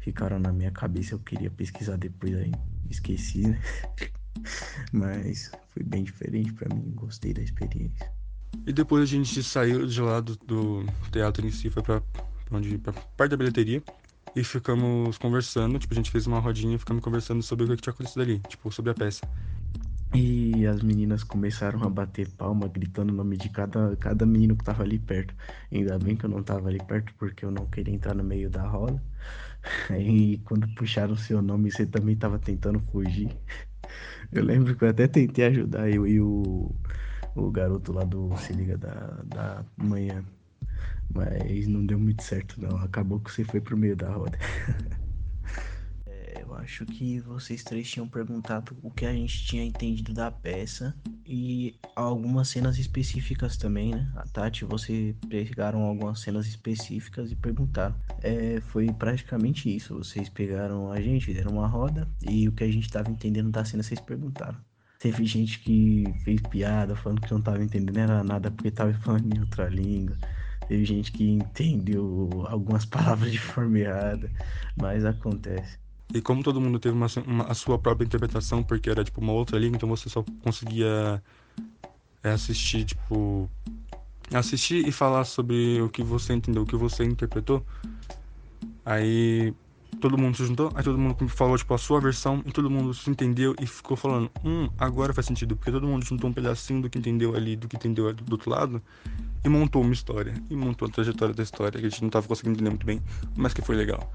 ficaram 0.00 0.38
na 0.38 0.52
minha 0.52 0.70
cabeça. 0.70 1.14
Eu 1.14 1.18
queria 1.18 1.50
pesquisar 1.50 1.96
depois 1.96 2.34
aí, 2.34 2.52
esqueci, 2.90 3.48
né? 3.48 3.60
Mas 4.92 5.50
foi 5.68 5.82
bem 5.82 6.04
diferente 6.04 6.52
para 6.52 6.74
mim, 6.74 6.92
gostei 6.94 7.32
da 7.32 7.42
experiência. 7.42 8.10
E 8.66 8.72
depois 8.72 9.02
a 9.02 9.06
gente 9.06 9.42
saiu 9.42 9.86
de 9.86 10.00
lá 10.00 10.20
do, 10.20 10.36
do 10.36 10.84
teatro 11.10 11.46
em 11.46 11.50
si, 11.50 11.70
foi 11.70 11.82
pra, 11.82 12.02
onde, 12.50 12.78
pra 12.78 12.92
parte 13.16 13.30
da 13.30 13.36
bilheteria. 13.36 13.82
E 14.36 14.42
ficamos 14.42 15.16
conversando, 15.16 15.78
tipo, 15.78 15.94
a 15.94 15.96
gente 15.96 16.10
fez 16.10 16.26
uma 16.26 16.40
rodinha 16.40 16.76
ficamos 16.76 17.02
conversando 17.04 17.40
sobre 17.40 17.66
o 17.66 17.76
que 17.76 17.82
tinha 17.82 17.92
acontecido 17.92 18.22
ali, 18.22 18.40
tipo, 18.48 18.70
sobre 18.72 18.90
a 18.90 18.94
peça. 18.94 19.20
E 20.14 20.64
as 20.64 20.80
meninas 20.80 21.24
começaram 21.24 21.82
a 21.82 21.90
bater 21.90 22.28
palma, 22.30 22.68
gritando 22.68 23.12
o 23.12 23.16
nome 23.16 23.36
de 23.36 23.48
cada, 23.48 23.96
cada 23.96 24.24
menino 24.24 24.56
que 24.56 24.62
tava 24.62 24.84
ali 24.84 24.96
perto. 24.96 25.34
Ainda 25.72 25.98
bem 25.98 26.16
que 26.16 26.24
eu 26.24 26.30
não 26.30 26.40
tava 26.40 26.68
ali 26.68 26.78
perto, 26.78 27.12
porque 27.18 27.44
eu 27.44 27.50
não 27.50 27.66
queria 27.66 27.92
entrar 27.92 28.14
no 28.14 28.22
meio 28.22 28.48
da 28.48 28.62
roda. 28.64 29.02
Aí 29.90 30.38
quando 30.46 30.68
puxaram 30.76 31.16
seu 31.16 31.42
nome, 31.42 31.72
você 31.72 31.84
também 31.84 32.14
tava 32.14 32.38
tentando 32.38 32.78
fugir. 32.92 33.36
Eu 34.30 34.44
lembro 34.44 34.76
que 34.76 34.84
eu 34.84 34.88
até 34.88 35.08
tentei 35.08 35.46
ajudar 35.46 35.90
eu 35.90 36.06
e 36.06 36.20
o, 36.20 36.72
o 37.34 37.50
garoto 37.50 37.92
lá 37.92 38.04
do 38.04 38.36
Se 38.38 38.52
Liga 38.52 38.78
da, 38.78 39.20
da 39.24 39.64
manhã. 39.76 40.24
Mas 41.12 41.66
não 41.66 41.84
deu 41.84 41.98
muito 41.98 42.22
certo 42.22 42.60
não. 42.60 42.76
Acabou 42.78 43.18
que 43.18 43.32
você 43.32 43.42
foi 43.44 43.60
pro 43.60 43.76
meio 43.76 43.96
da 43.96 44.10
roda. 44.10 44.38
Acho 46.64 46.86
que 46.86 47.20
vocês 47.20 47.62
três 47.62 47.90
tinham 47.90 48.08
perguntado 48.08 48.74
o 48.82 48.90
que 48.90 49.04
a 49.04 49.12
gente 49.12 49.44
tinha 49.44 49.62
entendido 49.62 50.14
da 50.14 50.30
peça 50.30 50.96
e 51.26 51.78
algumas 51.94 52.48
cenas 52.48 52.78
específicas 52.78 53.58
também, 53.58 53.94
né? 53.94 54.10
A 54.16 54.22
Tati, 54.22 54.64
você 54.64 55.14
pegaram 55.28 55.82
algumas 55.82 56.20
cenas 56.20 56.46
específicas 56.46 57.30
e 57.30 57.36
perguntaram. 57.36 57.94
É, 58.22 58.62
foi 58.68 58.90
praticamente 58.94 59.76
isso. 59.76 59.98
Vocês 59.98 60.30
pegaram 60.30 60.90
a 60.90 60.98
gente, 61.02 61.34
deram 61.34 61.52
uma 61.52 61.66
roda 61.66 62.08
e 62.22 62.48
o 62.48 62.52
que 62.52 62.64
a 62.64 62.72
gente 62.72 62.90
tava 62.90 63.10
entendendo 63.10 63.50
da 63.50 63.62
cena 63.62 63.82
vocês 63.82 64.00
perguntaram. 64.00 64.56
Teve 64.98 65.26
gente 65.26 65.58
que 65.58 66.04
fez 66.24 66.40
piada 66.40 66.96
falando 66.96 67.20
que 67.20 67.30
não 67.30 67.42
tava 67.42 67.62
entendendo 67.62 67.98
era 67.98 68.24
nada 68.24 68.50
porque 68.50 68.70
tava 68.70 68.94
falando 69.04 69.36
em 69.36 69.38
outra 69.38 69.68
língua. 69.68 70.16
Teve 70.66 70.82
gente 70.86 71.12
que 71.12 71.28
entendeu 71.28 72.46
algumas 72.48 72.86
palavras 72.88 73.30
de 73.30 73.38
forma 73.38 73.80
errada, 73.80 74.30
mas 74.80 75.04
acontece. 75.04 75.83
E 76.12 76.20
como 76.20 76.42
todo 76.42 76.60
mundo 76.60 76.78
teve 76.78 76.94
uma, 76.94 77.06
uma, 77.26 77.44
a 77.44 77.54
sua 77.54 77.78
própria 77.78 78.04
interpretação, 78.04 78.62
porque 78.62 78.90
era 78.90 79.04
tipo 79.04 79.20
uma 79.20 79.32
outra 79.32 79.58
língua, 79.58 79.76
então 79.76 79.88
você 79.88 80.08
só 80.08 80.24
conseguia 80.42 81.22
é, 82.22 82.30
assistir, 82.30 82.84
tipo. 82.84 83.48
Assistir 84.32 84.86
e 84.88 84.90
falar 84.90 85.24
sobre 85.24 85.80
o 85.82 85.88
que 85.88 86.02
você 86.02 86.32
entendeu, 86.32 86.62
o 86.62 86.66
que 86.66 86.76
você 86.76 87.04
interpretou. 87.04 87.64
Aí 88.84 89.54
todo 89.94 90.18
mundo 90.18 90.36
se 90.36 90.44
juntou, 90.44 90.70
aí 90.74 90.82
todo 90.82 90.98
mundo 90.98 91.28
falou, 91.28 91.56
tipo, 91.56 91.72
a 91.72 91.78
sua 91.78 92.00
versão, 92.00 92.42
e 92.46 92.52
todo 92.52 92.70
mundo 92.70 92.92
se 92.92 93.08
entendeu 93.08 93.54
e 93.60 93.66
ficou 93.66 93.96
falando, 93.96 94.30
hum, 94.44 94.68
agora 94.78 95.12
faz 95.12 95.26
sentido, 95.26 95.56
porque 95.56 95.70
todo 95.70 95.86
mundo 95.86 96.04
juntou 96.04 96.28
um 96.28 96.32
pedacinho 96.32 96.82
do 96.82 96.90
que 96.90 96.98
entendeu 96.98 97.34
ali, 97.34 97.56
do 97.56 97.68
que 97.68 97.76
entendeu 97.76 98.12
do 98.12 98.32
outro 98.32 98.50
lado, 98.50 98.82
e 99.44 99.48
montou 99.48 99.82
uma 99.82 99.92
história, 99.92 100.34
e 100.50 100.56
montou 100.56 100.88
a 100.88 100.90
trajetória 100.90 101.34
da 101.34 101.42
história, 101.42 101.80
que 101.80 101.86
a 101.86 101.88
gente 101.88 102.02
não 102.02 102.10
tava 102.10 102.26
conseguindo 102.26 102.56
entender 102.56 102.70
muito 102.70 102.86
bem, 102.86 103.00
mas 103.36 103.54
que 103.54 103.62
foi 103.62 103.76
legal. 103.76 104.12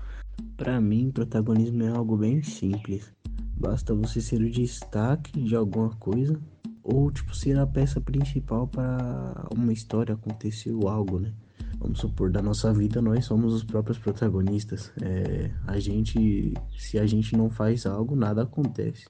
Para 0.57 0.79
mim, 0.81 1.11
protagonismo 1.11 1.83
é 1.83 1.89
algo 1.89 2.17
bem 2.17 2.43
simples. 2.43 3.11
Basta 3.57 3.93
você 3.93 4.21
ser 4.21 4.41
o 4.41 4.49
destaque 4.49 5.41
de 5.41 5.55
alguma 5.55 5.89
coisa, 5.95 6.39
ou, 6.83 7.11
tipo, 7.11 7.35
ser 7.35 7.57
a 7.57 7.67
peça 7.67 7.99
principal 7.99 8.67
para 8.67 9.47
uma 9.55 9.73
história, 9.73 10.15
aconteceu 10.15 10.87
algo, 10.87 11.19
né? 11.19 11.33
vamos 11.79 11.99
supor, 11.99 12.29
da 12.29 12.41
nossa 12.41 12.73
vida, 12.73 13.01
nós 13.01 13.25
somos 13.25 13.53
os 13.53 13.63
próprios 13.63 13.97
protagonistas. 13.97 14.91
É, 15.01 15.49
a 15.65 15.79
gente, 15.79 16.53
se 16.77 16.99
a 16.99 17.05
gente 17.05 17.35
não 17.35 17.49
faz 17.49 17.85
algo, 17.85 18.15
nada 18.15 18.43
acontece. 18.43 19.05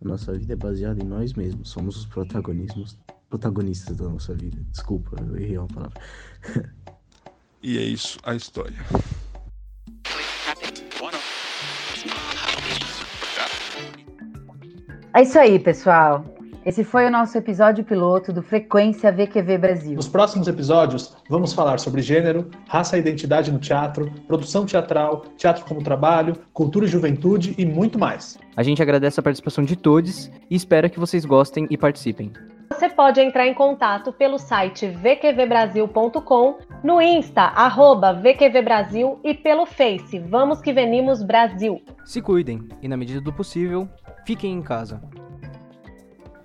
A 0.00 0.08
nossa 0.08 0.32
vida 0.32 0.52
é 0.52 0.56
baseada 0.56 1.02
em 1.02 1.06
nós 1.06 1.34
mesmos, 1.34 1.68
somos 1.70 1.96
os 1.96 2.06
protagonistas, 2.06 2.96
protagonistas 3.28 3.96
da 3.96 4.08
nossa 4.08 4.34
vida. 4.34 4.58
Desculpa, 4.70 5.16
eu 5.20 5.36
errei 5.36 5.58
uma 5.58 5.66
palavra. 5.66 6.00
e 7.62 7.76
é 7.76 7.82
isso, 7.82 8.18
a 8.22 8.34
história. 8.34 8.76
É 15.16 15.22
isso 15.22 15.38
aí, 15.38 15.58
pessoal. 15.58 16.26
Esse 16.62 16.84
foi 16.84 17.06
o 17.06 17.10
nosso 17.10 17.38
episódio 17.38 17.82
piloto 17.82 18.34
do 18.34 18.42
Frequência 18.42 19.10
VQV 19.10 19.56
Brasil. 19.56 19.94
Nos 19.94 20.08
próximos 20.08 20.46
episódios, 20.46 21.16
vamos 21.30 21.54
falar 21.54 21.80
sobre 21.80 22.02
gênero, 22.02 22.50
raça 22.68 22.98
e 22.98 23.00
identidade 23.00 23.50
no 23.50 23.58
teatro, 23.58 24.12
produção 24.26 24.66
teatral, 24.66 25.24
teatro 25.38 25.64
como 25.64 25.82
trabalho, 25.82 26.36
cultura 26.52 26.84
e 26.84 26.88
juventude 26.88 27.54
e 27.56 27.64
muito 27.64 27.98
mais. 27.98 28.36
A 28.54 28.62
gente 28.62 28.82
agradece 28.82 29.18
a 29.18 29.22
participação 29.22 29.64
de 29.64 29.74
todos 29.74 30.30
e 30.50 30.54
espera 30.54 30.90
que 30.90 31.00
vocês 31.00 31.24
gostem 31.24 31.66
e 31.70 31.78
participem. 31.78 32.30
Você 32.70 32.90
pode 32.90 33.18
entrar 33.18 33.46
em 33.46 33.54
contato 33.54 34.12
pelo 34.12 34.38
site 34.38 34.86
vqvbrasil.com, 34.86 36.58
no 36.84 37.00
Insta, 37.00 37.40
arroba 37.40 38.12
VQVBrasil 38.12 39.18
e 39.24 39.32
pelo 39.32 39.64
Face, 39.64 40.18
Vamos 40.18 40.60
Que 40.60 40.74
Venimos 40.74 41.22
Brasil. 41.22 41.80
Se 42.04 42.20
cuidem 42.20 42.68
e, 42.82 42.88
na 42.88 42.98
medida 42.98 43.22
do 43.22 43.32
possível, 43.32 43.88
fiquem 44.26 44.52
em 44.52 44.60
casa. 44.60 45.00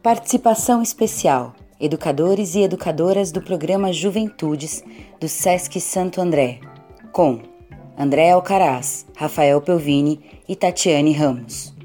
Participação 0.04 0.82
especial: 0.82 1.54
educadores 1.80 2.54
e 2.56 2.62
educadoras 2.62 3.32
do 3.32 3.42
programa 3.42 3.92
Juventudes 3.92 4.84
do 5.20 5.28
SESC 5.28 5.82
Santo 5.82 6.22
André, 6.22 6.62
com 7.12 7.42
André 7.98 8.32
Alcaraz, 8.32 9.06
Rafael 9.18 9.60
Pelvini 9.60 10.42
e 10.48 10.56
Tatiane 10.56 11.12
Ramos. 11.12 11.76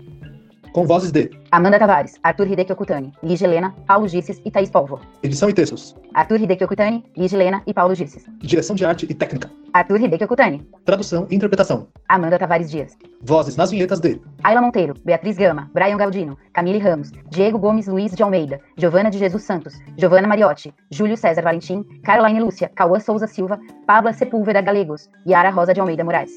Com 0.73 0.87
vozes 0.87 1.11
de 1.11 1.31
Amanda 1.57 1.79
Tavares, 1.79 2.21
Arthur 2.23 2.49
Hideki 2.49 2.73
Okutani, 2.73 3.15
Ligia 3.23 3.47
Helena, 3.47 3.75
Paulo 3.87 4.07
Gisses 4.07 4.43
e 4.45 4.51
Thaís 4.51 4.69
Polvo. 4.69 5.01
Edição 5.23 5.49
e 5.49 5.55
textos. 5.55 5.97
Arthur 6.13 6.39
Hideki 6.39 6.65
Okutani, 6.65 7.03
Ligia 7.17 7.39
Helena 7.39 7.63
e 7.67 7.73
Paulo 7.73 7.95
Gisses. 7.95 8.27
Direção 8.41 8.77
de 8.77 8.85
arte 8.85 9.07
e 9.09 9.15
técnica. 9.15 9.51
Arthur 9.73 9.99
Hideki 10.03 10.25
Okutani. 10.25 10.69
Tradução 10.85 11.27
e 11.31 11.35
interpretação. 11.35 11.87
Amanda 12.11 12.39
Tavares 12.39 12.71
Dias. 12.71 12.95
Vozes 13.23 13.57
nas 13.57 13.71
vinhetas 13.71 14.01
de 14.01 14.21
Ayla 14.45 14.61
Monteiro, 14.61 14.93
Beatriz 15.03 15.39
Gama, 15.39 15.71
Brian 15.73 15.97
Galdino, 15.97 16.37
Camille 16.53 16.79
Ramos, 16.79 17.11
Diego 17.31 17.59
Gomes 17.59 17.87
Luiz 17.87 18.15
de 18.15 18.23
Almeida, 18.23 18.61
Giovana 18.77 19.11
de 19.11 19.17
Jesus 19.17 19.43
Santos, 19.43 19.81
Giovana 19.97 20.29
Mariotti, 20.29 20.75
Júlio 20.91 21.17
César 21.17 21.43
Valentim, 21.43 21.83
Caroline 22.05 22.39
Lúcia, 22.39 22.71
Cauã 22.75 23.01
Souza 23.01 23.27
Silva, 23.27 23.59
Pabla 23.87 24.13
Sepúlveda 24.13 24.61
Galegos, 24.61 25.09
Yara 25.27 25.49
Rosa 25.49 25.73
de 25.73 25.81
Almeida 25.81 26.05
Moraes. 26.05 26.33